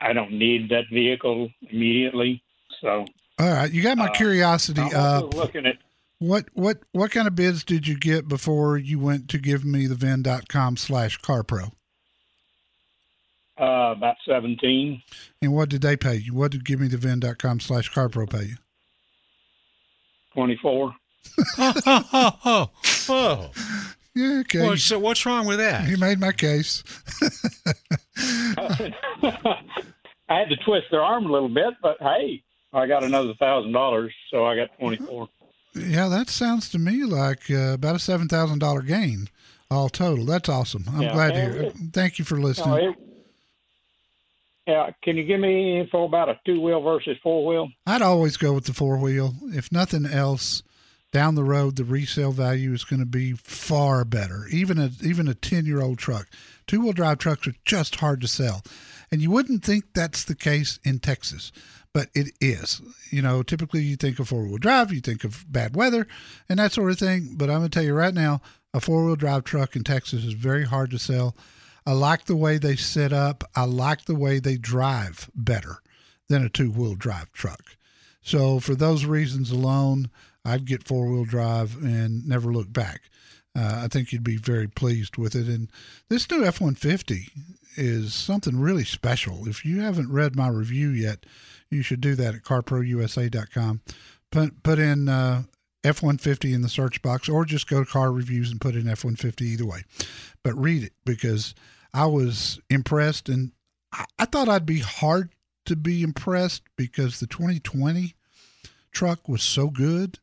I 0.00 0.12
don't 0.12 0.32
need 0.32 0.68
that 0.70 0.84
vehicle 0.92 1.50
immediately. 1.70 2.42
So 2.80 3.04
All 3.38 3.50
right, 3.52 3.70
you 3.72 3.82
got 3.82 3.98
my 3.98 4.06
Uh, 4.08 4.12
curiosity 4.12 4.80
I'm 4.80 4.94
up. 4.94 5.34
looking 5.34 5.66
at 5.66 5.76
What 6.18 6.46
what 6.54 6.78
what 6.92 7.10
kind 7.10 7.26
of 7.26 7.34
bids 7.34 7.64
did 7.64 7.86
you 7.88 7.98
get 7.98 8.28
before 8.28 8.78
you 8.78 8.98
went 9.00 9.28
to 9.30 9.38
give 9.38 9.64
me 9.64 9.86
the 9.86 9.94
VIN.com 9.96 10.76
slash 10.76 11.20
CarPro? 11.20 11.72
uh, 13.56 13.92
about 13.96 14.16
17, 14.26 15.00
And 15.42 15.52
what 15.52 15.68
did 15.68 15.80
they 15.82 15.96
pay 15.96 16.16
you? 16.16 16.34
What 16.34 16.50
did 16.50 16.64
give 16.64 16.80
me 16.80 16.88
the 16.88 16.96
VIN.com 16.96 17.60
slash 17.60 17.90
CarPro 17.92 18.28
pay 18.28 18.44
you? 18.46 18.56
24. 20.34 20.94
oh, 21.58 21.72
oh, 21.86 22.38
oh, 22.44 22.70
oh. 23.08 23.50
Yeah, 24.16 24.40
okay. 24.40 24.60
Well, 24.60 24.76
so 24.76 24.98
what's 24.98 25.24
wrong 25.26 25.46
with 25.46 25.58
that? 25.58 25.88
you 25.88 25.96
made 25.98 26.18
my 26.20 26.32
case. 26.32 26.82
I 28.16 28.82
had 30.28 30.48
to 30.48 30.56
twist 30.64 30.86
their 30.90 31.02
arm 31.02 31.26
a 31.26 31.32
little 31.32 31.48
bit, 31.48 31.74
but 31.82 31.96
hey, 32.00 32.42
I 32.74 32.86
got 32.86 33.04
another 33.04 33.34
thousand 33.34 33.72
dollars, 33.72 34.12
so 34.30 34.44
I 34.44 34.56
got 34.56 34.70
24. 34.78 35.28
Yeah, 35.76 36.08
that 36.08 36.28
sounds 36.28 36.68
to 36.70 36.78
me 36.78 37.04
like 37.04 37.50
uh, 37.50 37.72
about 37.74 37.96
a 37.96 37.98
seven 37.98 38.28
thousand 38.28 38.58
dollar 38.60 38.82
gain, 38.82 39.28
all 39.70 39.88
total. 39.88 40.24
That's 40.24 40.48
awesome. 40.48 40.84
I'm 40.92 41.02
Yeah, 41.02 41.12
glad 41.12 41.34
to 41.34 41.40
hear. 41.40 41.62
it- 41.62 41.74
Thank 41.92 42.18
you 42.18 42.24
for 42.24 42.36
No, 42.36 42.44
listening. 42.44 42.90
it, 42.90 42.94
yeah, 44.66 44.90
can 45.02 45.16
you 45.16 45.24
give 45.24 45.40
me 45.40 45.48
any 45.48 45.80
info 45.80 46.04
about 46.04 46.28
a 46.30 46.40
two 46.46 46.60
wheel 46.60 46.80
versus 46.80 47.16
four 47.22 47.44
wheel? 47.46 47.68
I'd 47.86 48.02
always 48.02 48.36
go 48.36 48.52
with 48.54 48.64
the 48.64 48.72
four 48.72 48.96
wheel. 48.98 49.34
If 49.52 49.70
nothing 49.70 50.06
else, 50.06 50.62
down 51.12 51.34
the 51.34 51.44
road 51.44 51.76
the 51.76 51.84
resale 51.84 52.32
value 52.32 52.72
is 52.72 52.82
going 52.84 53.00
to 53.00 53.06
be 53.06 53.32
far 53.34 54.04
better. 54.04 54.46
Even 54.50 54.78
a 54.78 54.90
even 55.02 55.28
a 55.28 55.34
ten 55.34 55.66
year 55.66 55.82
old 55.82 55.98
truck, 55.98 56.28
two 56.66 56.80
wheel 56.80 56.92
drive 56.92 57.18
trucks 57.18 57.46
are 57.46 57.54
just 57.64 57.96
hard 57.96 58.20
to 58.22 58.28
sell, 58.28 58.62
and 59.10 59.20
you 59.20 59.30
wouldn't 59.30 59.64
think 59.64 59.84
that's 59.92 60.24
the 60.24 60.34
case 60.34 60.78
in 60.82 60.98
Texas, 60.98 61.52
but 61.94 62.10
it 62.12 62.32
is. 62.40 62.82
You 63.10 63.22
know, 63.22 63.42
typically 63.42 63.80
you 63.82 63.96
think 63.96 64.18
of 64.18 64.28
four 64.28 64.44
wheel 64.44 64.58
drive, 64.58 64.92
you 64.92 65.00
think 65.00 65.24
of 65.24 65.50
bad 65.50 65.74
weather, 65.74 66.06
and 66.48 66.58
that 66.58 66.72
sort 66.72 66.90
of 66.90 66.98
thing. 66.98 67.36
But 67.36 67.48
I'm 67.48 67.60
going 67.60 67.70
to 67.70 67.74
tell 67.74 67.84
you 67.84 67.94
right 67.94 68.12
now, 68.12 68.42
a 68.74 68.80
four 68.80 69.06
wheel 69.06 69.16
drive 69.16 69.44
truck 69.44 69.74
in 69.76 69.84
Texas 69.84 70.24
is 70.24 70.34
very 70.34 70.64
hard 70.64 70.90
to 70.90 70.98
sell. 70.98 71.34
I 71.86 71.92
like 71.92 72.24
the 72.24 72.36
way 72.36 72.58
they 72.58 72.76
set 72.76 73.12
up. 73.12 73.44
I 73.54 73.64
like 73.64 74.04
the 74.04 74.14
way 74.14 74.40
they 74.40 74.56
drive 74.56 75.30
better 75.34 75.78
than 76.28 76.44
a 76.44 76.48
two 76.48 76.70
wheel 76.70 76.96
drive 76.96 77.32
truck. 77.32 77.76
So 78.20 78.58
for 78.58 78.74
those 78.74 79.04
reasons 79.04 79.50
alone, 79.50 80.10
I'd 80.44 80.64
get 80.64 80.86
four 80.86 81.06
wheel 81.06 81.24
drive 81.24 81.76
and 81.82 82.26
never 82.26 82.52
look 82.52 82.72
back. 82.72 83.02
Uh, 83.56 83.82
I 83.84 83.88
think 83.88 84.12
you'd 84.12 84.24
be 84.24 84.36
very 84.36 84.66
pleased 84.66 85.16
with 85.16 85.36
it. 85.36 85.46
And 85.46 85.70
this 86.08 86.28
new 86.28 86.44
F 86.44 86.60
150 86.60 87.28
is 87.76 88.14
something 88.14 88.58
really 88.58 88.84
special. 88.84 89.46
If 89.46 89.64
you 89.64 89.80
haven't 89.80 90.10
read 90.10 90.34
my 90.34 90.48
review 90.48 90.88
yet, 90.88 91.24
you 91.74 91.82
should 91.82 92.00
do 92.00 92.14
that 92.14 92.34
at 92.34 92.42
carprousa.com. 92.42 93.82
Put, 94.30 94.62
put 94.62 94.78
in 94.78 95.08
uh, 95.08 95.42
F 95.84 96.02
150 96.02 96.54
in 96.54 96.62
the 96.62 96.68
search 96.68 97.02
box 97.02 97.28
or 97.28 97.44
just 97.44 97.68
go 97.68 97.84
to 97.84 97.90
car 97.90 98.10
reviews 98.10 98.50
and 98.50 98.60
put 98.60 98.74
in 98.74 98.88
F 98.88 99.04
150 99.04 99.44
either 99.44 99.66
way. 99.66 99.84
But 100.42 100.54
read 100.54 100.82
it 100.82 100.92
because 101.04 101.54
I 101.92 102.06
was 102.06 102.58
impressed 102.70 103.28
and 103.28 103.52
I, 103.92 104.06
I 104.18 104.24
thought 104.24 104.48
I'd 104.48 104.66
be 104.66 104.80
hard 104.80 105.30
to 105.66 105.76
be 105.76 106.02
impressed 106.02 106.62
because 106.76 107.20
the 107.20 107.26
2020 107.26 108.14
truck 108.92 109.28
was 109.28 109.42
so 109.42 109.68
good. 109.68 110.18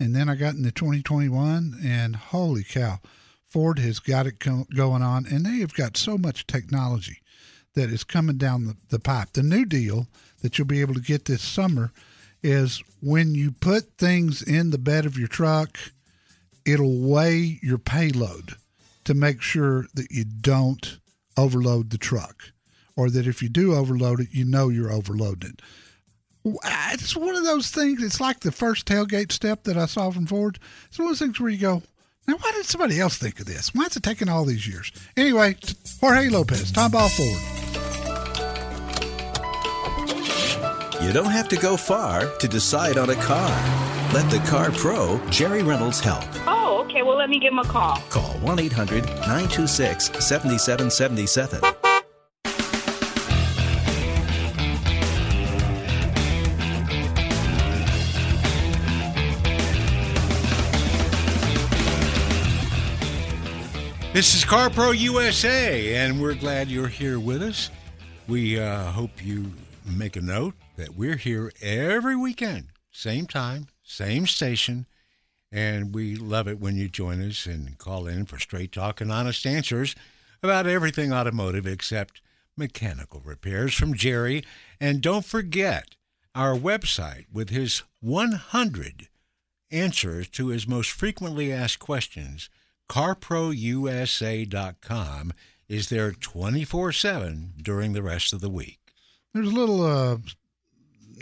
And 0.00 0.16
then 0.16 0.28
I 0.28 0.34
got 0.34 0.54
in 0.54 0.62
the 0.62 0.72
2021 0.72 1.78
and 1.84 2.16
holy 2.16 2.64
cow, 2.64 3.00
Ford 3.44 3.78
has 3.78 3.98
got 3.98 4.26
it 4.26 4.40
co- 4.40 4.66
going 4.74 5.02
on 5.02 5.26
and 5.26 5.44
they 5.44 5.58
have 5.58 5.74
got 5.74 5.96
so 5.96 6.16
much 6.16 6.46
technology 6.46 7.18
that 7.74 7.90
is 7.90 8.04
coming 8.04 8.38
down 8.38 8.64
the, 8.64 8.76
the 8.88 8.98
pipe. 8.98 9.32
The 9.32 9.42
new 9.42 9.64
deal 9.64 10.08
that 10.42 10.58
you'll 10.58 10.66
be 10.66 10.80
able 10.80 10.94
to 10.94 11.00
get 11.00 11.24
this 11.24 11.42
summer 11.42 11.92
is 12.42 12.82
when 13.00 13.34
you 13.34 13.52
put 13.52 13.96
things 13.96 14.42
in 14.42 14.70
the 14.70 14.78
bed 14.78 15.06
of 15.06 15.18
your 15.18 15.28
truck, 15.28 15.78
it'll 16.64 17.00
weigh 17.00 17.58
your 17.62 17.78
payload 17.78 18.56
to 19.04 19.14
make 19.14 19.40
sure 19.40 19.86
that 19.94 20.10
you 20.10 20.24
don't 20.24 20.98
overload 21.36 21.90
the 21.90 21.98
truck 21.98 22.52
or 22.96 23.10
that 23.10 23.26
if 23.26 23.42
you 23.42 23.48
do 23.48 23.74
overload 23.74 24.20
it, 24.20 24.28
you 24.32 24.44
know 24.44 24.68
you're 24.68 24.92
overloading 24.92 25.54
it. 25.54 25.62
It's 26.92 27.16
one 27.16 27.36
of 27.36 27.44
those 27.44 27.70
things. 27.70 28.02
It's 28.02 28.20
like 28.20 28.40
the 28.40 28.52
first 28.52 28.86
tailgate 28.86 29.30
step 29.30 29.62
that 29.64 29.76
I 29.76 29.86
saw 29.86 30.10
from 30.10 30.26
Ford. 30.26 30.58
It's 30.88 30.98
one 30.98 31.06
of 31.06 31.10
those 31.12 31.20
things 31.20 31.40
where 31.40 31.50
you 31.50 31.58
go, 31.58 31.82
now 32.26 32.34
why 32.36 32.52
did 32.52 32.66
somebody 32.66 33.00
else 33.00 33.16
think 33.16 33.40
of 33.40 33.46
this? 33.46 33.74
Why 33.74 33.84
is 33.84 33.96
it 33.96 34.02
taking 34.02 34.28
all 34.28 34.44
these 34.44 34.66
years? 34.66 34.92
Anyway, 35.16 35.56
Jorge 36.00 36.28
Lopez, 36.28 36.72
Tomball 36.72 37.10
Ford. 37.10 37.91
You 41.02 41.12
don't 41.12 41.32
have 41.32 41.48
to 41.48 41.56
go 41.56 41.76
far 41.76 42.30
to 42.38 42.46
decide 42.46 42.96
on 42.96 43.10
a 43.10 43.16
car. 43.16 43.50
Let 44.14 44.30
the 44.30 44.38
Car 44.48 44.70
Pro, 44.70 45.20
Jerry 45.30 45.64
Reynolds, 45.64 45.98
help. 45.98 46.24
Oh, 46.46 46.84
okay. 46.84 47.02
Well, 47.02 47.18
let 47.18 47.28
me 47.28 47.40
give 47.40 47.52
him 47.52 47.58
a 47.58 47.64
call. 47.64 47.96
Call 48.08 48.34
1 48.38 48.58
800 48.60 49.04
926 49.04 50.24
7777. 50.24 51.60
This 64.12 64.34
is 64.36 64.44
CarPro 64.44 64.96
USA, 64.96 65.96
and 65.96 66.22
we're 66.22 66.34
glad 66.34 66.68
you're 66.68 66.86
here 66.86 67.18
with 67.18 67.42
us. 67.42 67.70
We 68.28 68.60
uh, 68.60 68.84
hope 68.92 69.24
you 69.24 69.50
make 69.84 70.16
a 70.16 70.20
note 70.20 70.54
that 70.76 70.94
we're 70.94 71.16
here 71.16 71.52
every 71.60 72.16
weekend, 72.16 72.68
same 72.90 73.26
time, 73.26 73.68
same 73.82 74.26
station, 74.26 74.86
and 75.50 75.94
we 75.94 76.16
love 76.16 76.48
it 76.48 76.60
when 76.60 76.76
you 76.76 76.88
join 76.88 77.22
us 77.22 77.46
and 77.46 77.78
call 77.78 78.06
in 78.06 78.26
for 78.26 78.38
straight 78.38 78.72
talk 78.72 79.00
and 79.00 79.10
honest 79.12 79.46
answers 79.46 79.94
about 80.42 80.66
everything 80.66 81.12
automotive 81.12 81.66
except 81.66 82.22
mechanical 82.56 83.20
repairs 83.20 83.74
from 83.74 83.94
Jerry. 83.94 84.42
And 84.80 85.00
don't 85.00 85.24
forget 85.24 85.94
our 86.34 86.56
website 86.56 87.26
with 87.32 87.50
his 87.50 87.84
100 88.00 89.08
answers 89.70 90.28
to 90.28 90.48
his 90.48 90.66
most 90.66 90.90
frequently 90.90 91.52
asked 91.52 91.78
questions 91.78 92.50
carprousa.com 92.88 95.32
is 95.68 95.88
there 95.88 96.10
24-7 96.12 97.62
during 97.62 97.92
the 97.92 98.02
rest 98.02 98.32
of 98.34 98.40
the 98.40 98.50
week. 98.50 98.81
There's 99.34 99.50
a 99.50 99.54
little, 99.54 99.82
uh, 99.84 100.16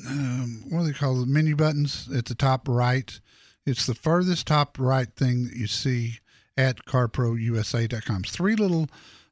um, 0.06 0.64
what 0.68 0.80
do 0.80 0.86
they 0.86 0.98
call 0.98 1.20
the 1.20 1.26
Menu 1.26 1.56
buttons 1.56 2.08
at 2.14 2.26
the 2.26 2.34
top 2.34 2.66
right. 2.68 3.20
It's 3.66 3.86
the 3.86 3.94
furthest 3.94 4.46
top 4.46 4.78
right 4.78 5.08
thing 5.14 5.44
that 5.44 5.56
you 5.56 5.66
see 5.66 6.18
at 6.56 6.84
carprousa.com. 6.84 8.24
Three 8.24 8.56
little 8.56 8.88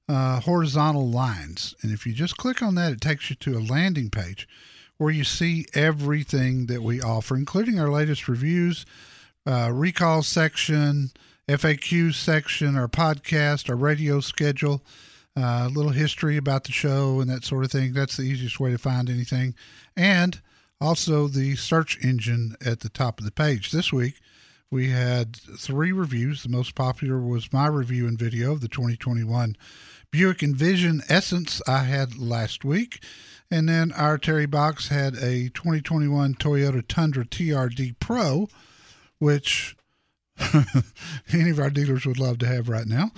uh, 0.09 0.41
horizontal 0.41 1.09
lines. 1.09 1.75
And 1.83 1.93
if 1.93 2.07
you 2.07 2.13
just 2.13 2.37
click 2.37 2.63
on 2.63 2.75
that, 2.77 2.93
it 2.93 3.01
takes 3.01 3.31
you 3.31 3.37
to 3.37 3.59
a 3.59 3.61
landing 3.61 4.11
page 4.11 4.49
where 4.97 5.11
you 5.11 5.25
see 5.25 5.67
everything 5.75 6.67
that 6.67 6.83
we 6.83 7.01
offer, 7.01 7.37
including 7.37 7.79
our 7.79 7.91
latest 7.91 8.29
reviews, 8.29 8.85
uh, 9.47 9.71
recall 9.73 10.23
section, 10.23 11.11
FAQ 11.49 12.13
section, 12.15 12.77
our 12.77 12.89
podcast, 12.89 13.71
our 13.71 13.77
radio 13.77 14.21
schedule, 14.21 14.83
a 15.39 15.69
little 15.69 15.93
history 15.93 16.37
about 16.37 16.65
the 16.65 16.73
show 16.73 17.21
and 17.21 17.31
that 17.31 17.45
sort 17.45 17.65
of 17.65 17.71
thing. 17.71 17.93
That's 17.93 18.17
the 18.17 18.25
easiest 18.25 18.61
way 18.61 18.71
to 18.71 18.79
find 18.79 19.09
anything. 19.09 19.55
And 19.97 20.41
also 20.81 21.29
the 21.29 21.57
search 21.57 21.99
engine 22.03 22.57
at 22.65 22.81
the 22.81 22.89
top 22.89 23.19
of 23.19 23.25
the 23.25 23.33
page. 23.33 23.71
This 23.71 23.93
week, 23.93 24.21
we 24.71 24.91
had 24.91 25.37
three 25.37 25.93
reviews. 25.93 26.43
The 26.43 26.49
most 26.49 26.75
popular 26.75 27.19
was 27.19 27.53
my 27.53 27.67
review 27.67 28.07
and 28.07 28.19
video 28.19 28.53
of 28.53 28.61
the 28.61 28.69
2021 28.69 29.57
Buick 30.11 30.43
Envision 30.43 31.03
Essence 31.09 31.61
I 31.67 31.85
had 31.85 32.19
last 32.19 32.65
week. 32.65 33.03
And 33.51 33.69
then 33.69 33.93
our 33.93 34.19
Terry 34.19 34.47
Box 34.47 34.89
had 34.89 35.15
a 35.15 35.49
2021 35.51 36.35
Toyota 36.35 36.87
Tundra 36.87 37.25
TRD 37.25 37.99
Pro, 37.99 38.49
which 39.19 39.75
any 41.33 41.51
of 41.51 41.59
our 41.59 41.71
dealers 41.71 42.05
would 42.05 42.19
love 42.19 42.39
to 42.39 42.47
have 42.47 42.69
right 42.69 42.87
now. 42.87 43.11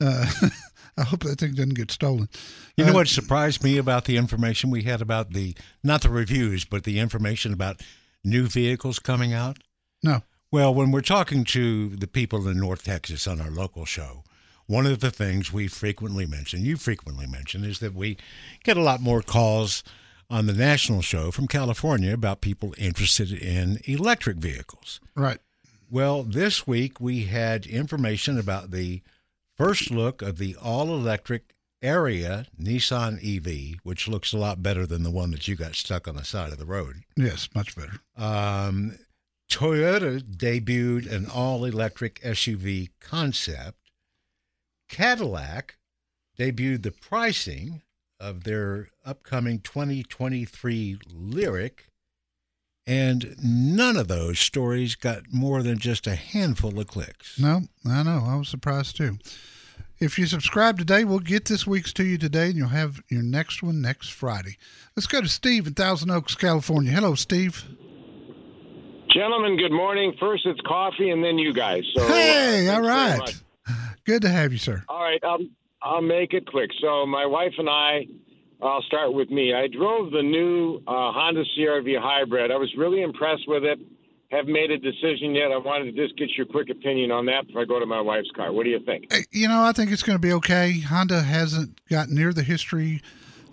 Uh, 0.00 0.26
I 0.96 1.04
hope 1.04 1.22
that 1.22 1.38
thing 1.40 1.54
doesn't 1.54 1.74
get 1.74 1.90
stolen. 1.90 2.28
You 2.76 2.84
know 2.84 2.92
Uh, 2.92 2.94
what 2.94 3.08
surprised 3.08 3.64
me 3.64 3.78
about 3.78 4.04
the 4.04 4.16
information 4.16 4.70
we 4.70 4.82
had 4.82 5.00
about 5.00 5.32
the 5.32 5.54
not 5.82 6.02
the 6.02 6.10
reviews, 6.10 6.64
but 6.64 6.84
the 6.84 6.98
information 6.98 7.52
about 7.52 7.80
new 8.24 8.46
vehicles 8.46 8.98
coming 8.98 9.32
out? 9.32 9.58
No. 10.02 10.22
Well, 10.50 10.74
when 10.74 10.90
we're 10.90 11.00
talking 11.00 11.44
to 11.44 11.88
the 11.96 12.06
people 12.06 12.46
in 12.46 12.58
North 12.58 12.84
Texas 12.84 13.26
on 13.26 13.40
our 13.40 13.50
local 13.50 13.86
show, 13.86 14.22
one 14.66 14.86
of 14.86 15.00
the 15.00 15.10
things 15.10 15.52
we 15.52 15.66
frequently 15.66 16.26
mention, 16.26 16.64
you 16.64 16.76
frequently 16.76 17.26
mention, 17.26 17.64
is 17.64 17.78
that 17.78 17.94
we 17.94 18.18
get 18.62 18.76
a 18.76 18.82
lot 18.82 19.00
more 19.00 19.22
calls 19.22 19.82
on 20.28 20.46
the 20.46 20.52
national 20.52 21.02
show 21.02 21.30
from 21.30 21.46
California 21.48 22.12
about 22.12 22.40
people 22.40 22.74
interested 22.78 23.32
in 23.32 23.80
electric 23.84 24.36
vehicles. 24.36 25.00
Right. 25.14 25.38
Well, 25.90 26.22
this 26.22 26.66
week 26.66 27.00
we 27.00 27.24
had 27.24 27.66
information 27.66 28.38
about 28.38 28.70
the 28.70 29.02
first 29.56 29.90
look 29.90 30.22
of 30.22 30.38
the 30.38 30.56
all 30.56 30.94
electric 30.94 31.54
Ariya 31.82 32.46
Nissan 32.60 33.18
EV, 33.22 33.80
which 33.82 34.06
looks 34.06 34.32
a 34.32 34.38
lot 34.38 34.62
better 34.62 34.86
than 34.86 35.02
the 35.02 35.10
one 35.10 35.32
that 35.32 35.48
you 35.48 35.56
got 35.56 35.74
stuck 35.74 36.06
on 36.06 36.16
the 36.16 36.24
side 36.24 36.52
of 36.52 36.58
the 36.58 36.64
road. 36.64 37.02
Yes, 37.16 37.48
much 37.54 37.74
better. 37.76 38.00
Um, 38.16 38.98
Toyota 39.50 40.22
debuted 40.22 41.10
an 41.10 41.26
all 41.26 41.64
electric 41.64 42.20
SUV 42.22 42.90
concept. 43.00 43.78
Cadillac 44.88 45.76
debuted 46.38 46.82
the 46.82 46.92
pricing 46.92 47.82
of 48.20 48.44
their 48.44 48.88
upcoming 49.04 49.58
2023 49.58 50.98
Lyriq. 51.12 51.72
And 52.86 53.36
none 53.42 53.96
of 53.96 54.08
those 54.08 54.40
stories 54.40 54.96
got 54.96 55.32
more 55.32 55.62
than 55.62 55.78
just 55.78 56.06
a 56.06 56.16
handful 56.16 56.78
of 56.78 56.86
clicks. 56.88 57.38
No, 57.38 57.62
I 57.88 58.02
know. 58.02 58.24
I 58.26 58.36
was 58.36 58.48
surprised 58.48 58.96
too. 58.96 59.18
If 60.00 60.18
you 60.18 60.26
subscribe 60.26 60.78
today, 60.78 61.04
we'll 61.04 61.20
get 61.20 61.44
this 61.44 61.64
week's 61.64 61.92
to 61.92 62.04
you 62.04 62.18
today, 62.18 62.46
and 62.46 62.56
you'll 62.56 62.68
have 62.68 63.00
your 63.08 63.22
next 63.22 63.62
one 63.62 63.80
next 63.80 64.08
Friday. 64.08 64.56
Let's 64.96 65.06
go 65.06 65.20
to 65.20 65.28
Steve 65.28 65.68
in 65.68 65.74
Thousand 65.74 66.10
Oaks, 66.10 66.34
California. 66.34 66.90
Hello, 66.90 67.14
Steve. 67.14 67.64
Gentlemen, 69.12 69.56
good 69.56 69.70
morning. 69.70 70.14
First 70.18 70.44
it's 70.46 70.60
coffee 70.62 71.10
and 71.10 71.22
then 71.22 71.38
you 71.38 71.52
guys. 71.52 71.84
So, 71.94 72.04
hey, 72.08 72.66
uh, 72.68 72.72
all 72.72 72.82
thanks 72.82 72.88
very 72.88 73.10
right. 73.10 73.18
much. 73.18 73.34
Good 74.04 74.22
to 74.22 74.28
have 74.28 74.52
you, 74.52 74.58
sir. 74.58 74.82
All 74.88 75.02
right, 75.02 75.22
um, 75.22 75.50
I'll 75.82 76.02
make 76.02 76.32
it 76.32 76.46
quick. 76.46 76.70
So 76.80 77.06
my 77.06 77.26
wife 77.26 77.52
and 77.58 77.68
I, 77.68 78.06
I'll 78.62 78.82
start 78.82 79.12
with 79.12 79.30
me. 79.30 79.52
I 79.52 79.66
drove 79.66 80.12
the 80.12 80.22
new 80.22 80.76
uh, 80.86 81.12
Honda 81.12 81.42
CRV 81.58 82.00
hybrid. 82.00 82.50
I 82.50 82.56
was 82.56 82.72
really 82.76 83.02
impressed 83.02 83.48
with 83.48 83.64
it. 83.64 83.78
Haven't 84.30 84.52
made 84.52 84.70
a 84.70 84.78
decision 84.78 85.34
yet. 85.34 85.50
I 85.52 85.58
wanted 85.58 85.94
to 85.94 86.06
just 86.06 86.16
get 86.16 86.30
your 86.36 86.46
quick 86.46 86.70
opinion 86.70 87.10
on 87.10 87.26
that 87.26 87.46
before 87.46 87.62
I 87.62 87.64
go 87.64 87.78
to 87.78 87.86
my 87.86 88.00
wife's 88.00 88.30
car. 88.34 88.52
What 88.52 88.64
do 88.64 88.70
you 88.70 88.80
think? 88.80 89.12
You 89.30 89.48
know, 89.48 89.62
I 89.62 89.72
think 89.72 89.90
it's 89.90 90.02
going 90.02 90.16
to 90.16 90.22
be 90.22 90.32
okay. 90.34 90.80
Honda 90.80 91.22
hasn't 91.22 91.80
got 91.90 92.08
near 92.08 92.32
the 92.32 92.42
history 92.42 93.02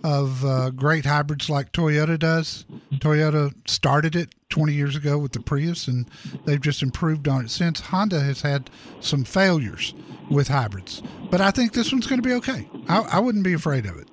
of 0.02 0.44
uh, 0.44 0.70
great 0.70 1.04
hybrids 1.04 1.50
like 1.50 1.72
Toyota 1.72 2.18
does. 2.18 2.64
Toyota 2.94 3.52
started 3.68 4.16
it 4.16 4.34
20 4.48 4.72
years 4.72 4.96
ago 4.96 5.18
with 5.18 5.32
the 5.32 5.40
Prius, 5.40 5.86
and 5.88 6.08
they've 6.46 6.60
just 6.60 6.82
improved 6.82 7.28
on 7.28 7.44
it 7.44 7.50
since. 7.50 7.80
Honda 7.80 8.20
has 8.20 8.40
had 8.40 8.70
some 9.00 9.24
failures 9.24 9.92
with 10.30 10.48
hybrids, 10.48 11.02
but 11.30 11.40
I 11.40 11.50
think 11.50 11.72
this 11.72 11.92
one's 11.92 12.06
going 12.06 12.22
to 12.22 12.26
be 12.26 12.34
okay. 12.34 12.68
I, 12.88 13.00
I 13.00 13.18
wouldn't 13.18 13.44
be 13.44 13.52
afraid 13.52 13.84
of 13.84 13.98
it. 13.98 14.08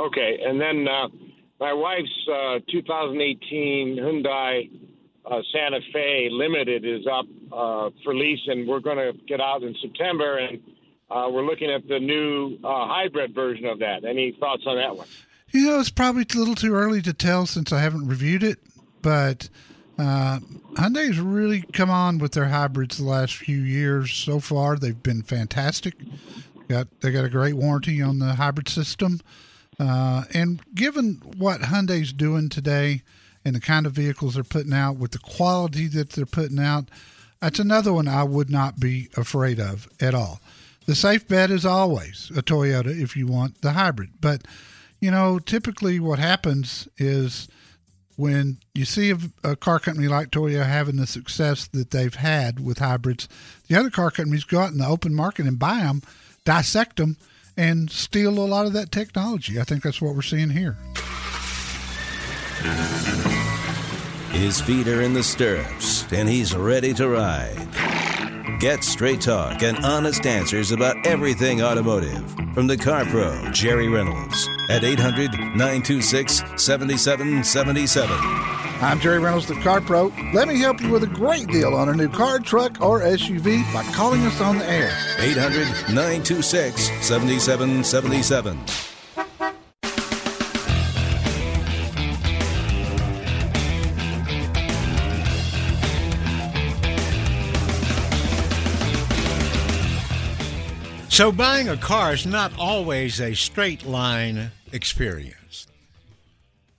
Okay, 0.00 0.40
and 0.44 0.58
then 0.58 0.88
uh, 0.88 1.08
my 1.60 1.74
wife's 1.74 2.28
uh, 2.32 2.58
2018 2.70 3.98
Hyundai 4.00 4.70
uh, 5.30 5.40
Santa 5.52 5.80
Fe 5.92 6.28
Limited 6.30 6.86
is 6.86 7.06
up 7.06 7.26
uh, 7.52 7.90
for 8.02 8.14
lease, 8.14 8.40
and 8.46 8.66
we're 8.66 8.80
going 8.80 8.96
to 8.96 9.12
get 9.26 9.40
out 9.40 9.62
in 9.62 9.76
September, 9.82 10.38
and 10.38 10.58
uh, 11.10 11.28
we're 11.30 11.44
looking 11.44 11.70
at 11.70 11.86
the 11.86 11.98
new 11.98 12.56
uh, 12.64 12.86
hybrid 12.86 13.34
version 13.34 13.66
of 13.66 13.78
that. 13.80 14.04
Any 14.04 14.34
thoughts 14.40 14.62
on 14.66 14.76
that 14.76 14.96
one? 14.96 15.06
You 15.50 15.66
know, 15.66 15.80
it's 15.80 15.90
probably 15.90 16.24
a 16.34 16.38
little 16.38 16.54
too 16.54 16.74
early 16.74 17.02
to 17.02 17.12
tell 17.12 17.44
since 17.44 17.72
I 17.72 17.80
haven't 17.80 18.06
reviewed 18.06 18.42
it, 18.42 18.58
but 19.02 19.50
uh, 19.98 20.38
Hyundai's 20.76 21.20
really 21.20 21.62
come 21.72 21.90
on 21.90 22.18
with 22.18 22.32
their 22.32 22.46
hybrids 22.46 22.96
the 22.96 23.04
last 23.04 23.34
few 23.34 23.58
years. 23.58 24.12
So 24.12 24.40
far, 24.40 24.76
they've 24.76 25.02
been 25.02 25.22
fantastic. 25.22 25.94
Got 26.68 26.88
they 27.00 27.10
got 27.10 27.24
a 27.24 27.28
great 27.28 27.54
warranty 27.54 28.00
on 28.00 28.20
the 28.20 28.36
hybrid 28.36 28.68
system, 28.68 29.20
uh, 29.80 30.24
and 30.34 30.60
given 30.74 31.22
what 31.38 31.62
Hyundai's 31.62 32.12
doing 32.12 32.50
today 32.50 33.02
and 33.46 33.56
the 33.56 33.60
kind 33.60 33.86
of 33.86 33.92
vehicles 33.92 34.34
they're 34.34 34.44
putting 34.44 34.74
out 34.74 34.98
with 34.98 35.12
the 35.12 35.18
quality 35.18 35.86
that 35.86 36.10
they're 36.10 36.26
putting 36.26 36.58
out, 36.58 36.90
that's 37.40 37.58
another 37.58 37.90
one 37.90 38.06
I 38.06 38.22
would 38.24 38.50
not 38.50 38.78
be 38.78 39.08
afraid 39.16 39.58
of 39.58 39.88
at 39.98 40.14
all. 40.14 40.40
The 40.84 40.94
safe 40.94 41.26
bet 41.26 41.50
is 41.50 41.64
always 41.64 42.30
a 42.36 42.42
Toyota 42.42 42.88
if 42.88 43.16
you 43.16 43.26
want 43.26 43.62
the 43.62 43.72
hybrid, 43.72 44.10
but 44.20 44.42
you 45.00 45.10
know, 45.10 45.38
typically 45.38 45.98
what 45.98 46.18
happens 46.18 46.86
is 46.98 47.48
when 48.16 48.58
you 48.74 48.84
see 48.84 49.10
a, 49.10 49.18
a, 49.42 49.56
car 49.56 49.78
company 49.78 50.08
like 50.08 50.30
Toyota 50.30 50.66
having 50.66 50.96
the 50.96 51.06
success 51.06 51.66
that 51.68 51.90
they've 51.90 52.14
had 52.14 52.60
with 52.60 52.80
hybrids, 52.80 53.28
the 53.68 53.78
other 53.78 53.88
car 53.88 54.10
companies 54.10 54.44
go 54.44 54.60
out 54.60 54.72
in 54.72 54.78
the 54.78 54.86
open 54.86 55.14
market 55.14 55.46
and 55.46 55.58
buy 55.58 55.80
them, 55.80 56.02
dissect 56.44 56.96
them, 56.96 57.16
and 57.60 57.90
steal 57.90 58.38
a 58.38 58.46
lot 58.46 58.64
of 58.64 58.72
that 58.72 58.90
technology. 58.90 59.60
I 59.60 59.64
think 59.64 59.82
that's 59.82 60.00
what 60.00 60.14
we're 60.14 60.22
seeing 60.22 60.48
here. 60.48 60.78
His 64.30 64.62
feet 64.62 64.88
are 64.88 65.02
in 65.02 65.12
the 65.12 65.22
stirrups, 65.22 66.10
and 66.10 66.26
he's 66.26 66.56
ready 66.56 66.94
to 66.94 67.08
ride. 67.08 67.68
Get 68.60 68.82
straight 68.82 69.20
talk 69.20 69.62
and 69.62 69.84
honest 69.84 70.24
answers 70.24 70.72
about 70.72 71.06
everything 71.06 71.62
automotive 71.62 72.30
from 72.54 72.66
the 72.66 72.78
car 72.78 73.04
pro, 73.04 73.50
Jerry 73.50 73.88
Reynolds, 73.88 74.48
at 74.70 74.82
800 74.82 75.32
926 75.32 76.42
7777. 76.56 78.59
I'm 78.82 78.98
Jerry 78.98 79.18
Reynolds, 79.18 79.46
the 79.46 79.56
Car 79.56 79.82
Pro. 79.82 80.10
Let 80.32 80.48
me 80.48 80.58
help 80.58 80.80
you 80.80 80.88
with 80.90 81.02
a 81.02 81.06
great 81.06 81.48
deal 81.48 81.74
on 81.74 81.90
a 81.90 81.94
new 81.94 82.08
car, 82.08 82.38
truck, 82.38 82.80
or 82.80 83.00
SUV 83.00 83.62
by 83.74 83.82
calling 83.92 84.22
us 84.22 84.40
on 84.40 84.56
the 84.56 84.64
air. 84.64 84.90
800 85.18 85.66
926 85.94 86.90
7777. 87.06 88.58
So, 101.10 101.30
buying 101.30 101.68
a 101.68 101.76
car 101.76 102.14
is 102.14 102.24
not 102.24 102.50
always 102.58 103.20
a 103.20 103.34
straight 103.34 103.84
line 103.84 104.52
experience. 104.72 105.66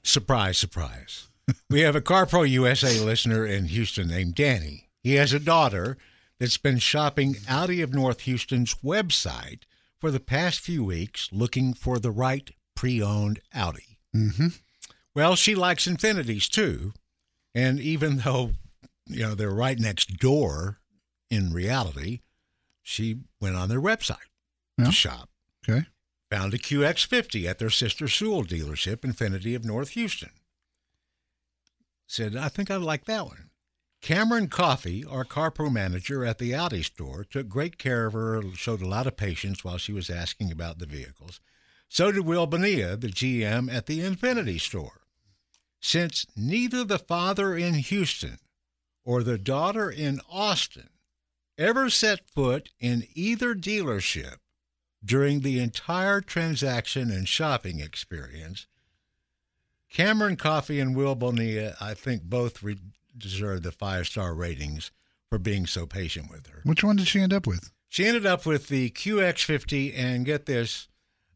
Surprise, 0.01 0.57
surprise. 0.57 1.27
We 1.69 1.81
have 1.81 1.95
a 1.95 2.01
CarPro 2.01 2.47
USA 2.49 2.99
listener 2.99 3.45
in 3.45 3.65
Houston 3.65 4.07
named 4.07 4.35
Danny. 4.35 4.89
He 5.03 5.15
has 5.15 5.33
a 5.33 5.39
daughter 5.39 5.97
that's 6.39 6.57
been 6.57 6.79
shopping 6.79 7.37
Audi 7.47 7.81
of 7.81 7.93
North 7.93 8.21
Houston's 8.21 8.75
website 8.83 9.61
for 9.99 10.11
the 10.11 10.19
past 10.19 10.59
few 10.59 10.83
weeks 10.83 11.29
looking 11.31 11.73
for 11.73 11.99
the 11.99 12.11
right 12.11 12.49
pre 12.75 13.01
owned 13.01 13.39
Audi. 13.53 13.97
Mm-hmm. 14.15 14.47
Well, 15.15 15.35
she 15.35 15.55
likes 15.55 15.87
Infinitis 15.87 16.47
too. 16.49 16.93
And 17.53 17.79
even 17.79 18.17
though, 18.17 18.51
you 19.07 19.21
know, 19.23 19.35
they're 19.35 19.49
right 19.49 19.77
next 19.79 20.17
door 20.17 20.79
in 21.29 21.53
reality, 21.53 22.21
she 22.81 23.17
went 23.39 23.55
on 23.55 23.69
their 23.69 23.81
website 23.81 24.17
Yeah. 24.77 24.85
to 24.85 24.91
shop. 24.91 25.29
Okay. 25.67 25.85
Found 26.29 26.53
a 26.53 26.57
QX50 26.57 27.45
at 27.49 27.59
their 27.59 27.69
sister 27.69 28.07
Sewell 28.07 28.43
dealership, 28.45 28.97
Infiniti 29.01 29.55
of 29.55 29.65
North 29.65 29.89
Houston. 29.89 30.29
Said, 32.11 32.35
I 32.35 32.49
think 32.49 32.69
I'd 32.69 32.81
like 32.81 33.05
that 33.05 33.25
one. 33.25 33.51
Cameron 34.01 34.49
Coffey, 34.49 35.05
our 35.05 35.23
CarPro 35.23 35.71
manager 35.71 36.25
at 36.25 36.39
the 36.39 36.53
Audi 36.53 36.83
store, 36.83 37.23
took 37.23 37.47
great 37.47 37.77
care 37.77 38.07
of 38.07 38.11
her, 38.11 38.43
showed 38.53 38.81
a 38.81 38.87
lot 38.87 39.07
of 39.07 39.15
patience 39.15 39.63
while 39.63 39.77
she 39.77 39.93
was 39.93 40.09
asking 40.09 40.51
about 40.51 40.79
the 40.79 40.85
vehicles. 40.85 41.39
So 41.87 42.11
did 42.11 42.25
Will 42.25 42.47
Bonilla, 42.47 42.97
the 42.97 43.07
GM 43.07 43.73
at 43.73 43.85
the 43.85 44.01
Infiniti 44.01 44.59
store. 44.59 45.03
Since 45.79 46.25
neither 46.35 46.83
the 46.83 46.99
father 46.99 47.55
in 47.55 47.75
Houston 47.75 48.39
or 49.05 49.23
the 49.23 49.37
daughter 49.37 49.89
in 49.89 50.19
Austin 50.29 50.89
ever 51.57 51.89
set 51.89 52.29
foot 52.29 52.71
in 52.77 53.07
either 53.13 53.55
dealership 53.55 54.39
during 55.01 55.39
the 55.39 55.59
entire 55.59 56.19
transaction 56.19 57.09
and 57.09 57.25
shopping 57.25 57.79
experience, 57.79 58.67
Cameron 59.91 60.37
Coffee 60.37 60.79
and 60.79 60.95
Will 60.95 61.15
Bonilla, 61.15 61.75
I 61.79 61.93
think, 61.93 62.23
both 62.23 62.63
re- 62.63 62.77
deserve 63.17 63.63
the 63.63 63.71
five 63.71 64.07
star 64.07 64.33
ratings 64.33 64.91
for 65.29 65.37
being 65.37 65.65
so 65.65 65.85
patient 65.85 66.29
with 66.29 66.47
her. 66.47 66.61
Which 66.63 66.83
one 66.83 66.95
did 66.95 67.07
she 67.07 67.19
end 67.19 67.33
up 67.33 67.45
with? 67.45 67.71
She 67.89 68.05
ended 68.05 68.25
up 68.25 68.45
with 68.45 68.69
the 68.69 68.89
QX50, 68.89 69.93
and 69.97 70.25
get 70.25 70.45
this, 70.45 70.87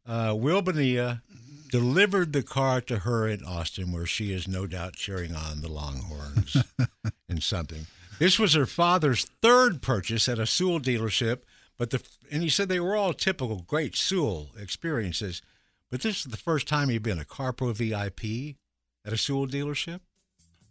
uh, 0.05 0.33
Will 0.37 0.61
Bonilla 0.61 1.21
delivered 1.69 2.31
the 2.31 2.43
car 2.43 2.79
to 2.79 2.99
her 2.99 3.27
in 3.27 3.43
Austin, 3.43 3.91
where 3.91 4.05
she 4.05 4.31
is 4.31 4.47
no 4.47 4.65
doubt 4.65 4.93
cheering 4.93 5.35
on 5.35 5.61
the 5.61 5.67
Longhorns 5.69 6.55
and 7.29 7.43
something. 7.43 7.87
This 8.19 8.39
was 8.39 8.53
her 8.53 8.65
father's 8.65 9.25
third 9.41 9.81
purchase 9.81 10.29
at 10.29 10.39
a 10.39 10.45
Sewell 10.45 10.79
dealership, 10.79 11.39
but 11.77 11.89
the 11.89 12.01
and 12.31 12.41
he 12.41 12.47
said 12.47 12.69
they 12.69 12.79
were 12.79 12.95
all 12.95 13.13
typical 13.13 13.57
great 13.67 13.97
Sewell 13.97 14.51
experiences, 14.57 15.41
but 15.95 16.01
this 16.01 16.17
is 16.17 16.23
the 16.25 16.35
first 16.35 16.67
time 16.67 16.89
he'd 16.89 17.03
been 17.03 17.21
a 17.21 17.23
CarPro 17.23 17.73
VIP 17.73 18.57
at 19.05 19.13
a 19.13 19.17
Sewell 19.17 19.47
dealership. 19.47 20.01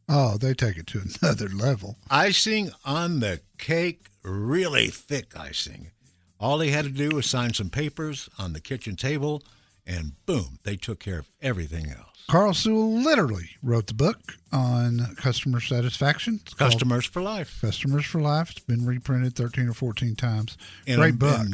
Oh, 0.07 0.37
they 0.37 0.53
take 0.53 0.77
it 0.77 0.87
to 0.89 1.01
another 1.22 1.49
level. 1.49 1.97
Icing 2.11 2.72
on 2.85 3.20
the 3.20 3.41
cake, 3.57 4.09
really 4.22 4.89
thick 4.89 5.35
icing. 5.35 5.93
All 6.39 6.61
he 6.61 6.72
had 6.72 6.85
to 6.85 6.91
do 6.91 7.16
was 7.16 7.25
sign 7.25 7.55
some 7.55 7.70
papers 7.70 8.29
on 8.39 8.53
the 8.53 8.61
kitchen 8.61 8.97
table, 8.97 9.43
and 9.87 10.12
boom, 10.27 10.59
they 10.64 10.77
took 10.77 11.01
care 11.01 11.20
of 11.20 11.31
everything 11.41 11.89
else. 11.89 12.27
Carl 12.29 12.53
Sewell 12.53 12.93
literally 12.93 13.49
wrote 13.62 13.87
the 13.87 13.95
book 13.95 14.18
on 14.53 15.14
customer 15.16 15.59
satisfaction. 15.61 16.41
It's 16.43 16.53
Customers 16.53 17.07
for 17.07 17.22
life. 17.22 17.61
Customers 17.62 18.05
for 18.05 18.20
Life. 18.20 18.51
It's 18.51 18.61
been 18.61 18.85
reprinted 18.85 19.37
13 19.37 19.68
or 19.70 19.72
14 19.72 20.16
times. 20.16 20.59
And- 20.87 20.99
Great 21.01 21.18
book. 21.18 21.47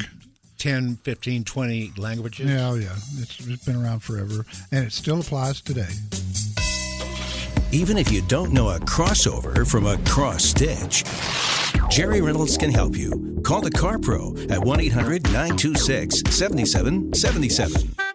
And 0.64 0.96
10, 1.04 1.14
15, 1.14 1.44
20 1.44 1.92
languages. 1.96 2.50
Yeah, 2.50 2.70
oh 2.70 2.74
yeah, 2.74 2.94
it's, 3.18 3.46
it's 3.46 3.64
been 3.64 3.76
around 3.76 4.00
forever, 4.00 4.44
and 4.72 4.86
it 4.86 4.92
still 4.92 5.20
applies 5.20 5.60
today. 5.60 5.88
Even 7.72 7.96
if 7.96 8.10
you 8.10 8.22
don't 8.22 8.52
know 8.52 8.70
a 8.70 8.80
crossover 8.80 9.68
from 9.68 9.86
a 9.86 9.96
cross 9.98 10.44
stitch, 10.44 11.04
Jerry 11.88 12.20
Reynolds 12.20 12.56
can 12.56 12.70
help 12.70 12.96
you. 12.96 13.40
Call 13.44 13.60
the 13.60 13.70
Car 13.70 13.98
Pro 13.98 14.34
at 14.48 14.64
1 14.64 14.80
800 14.80 15.24
926 15.24 16.22
7777. 16.28 18.09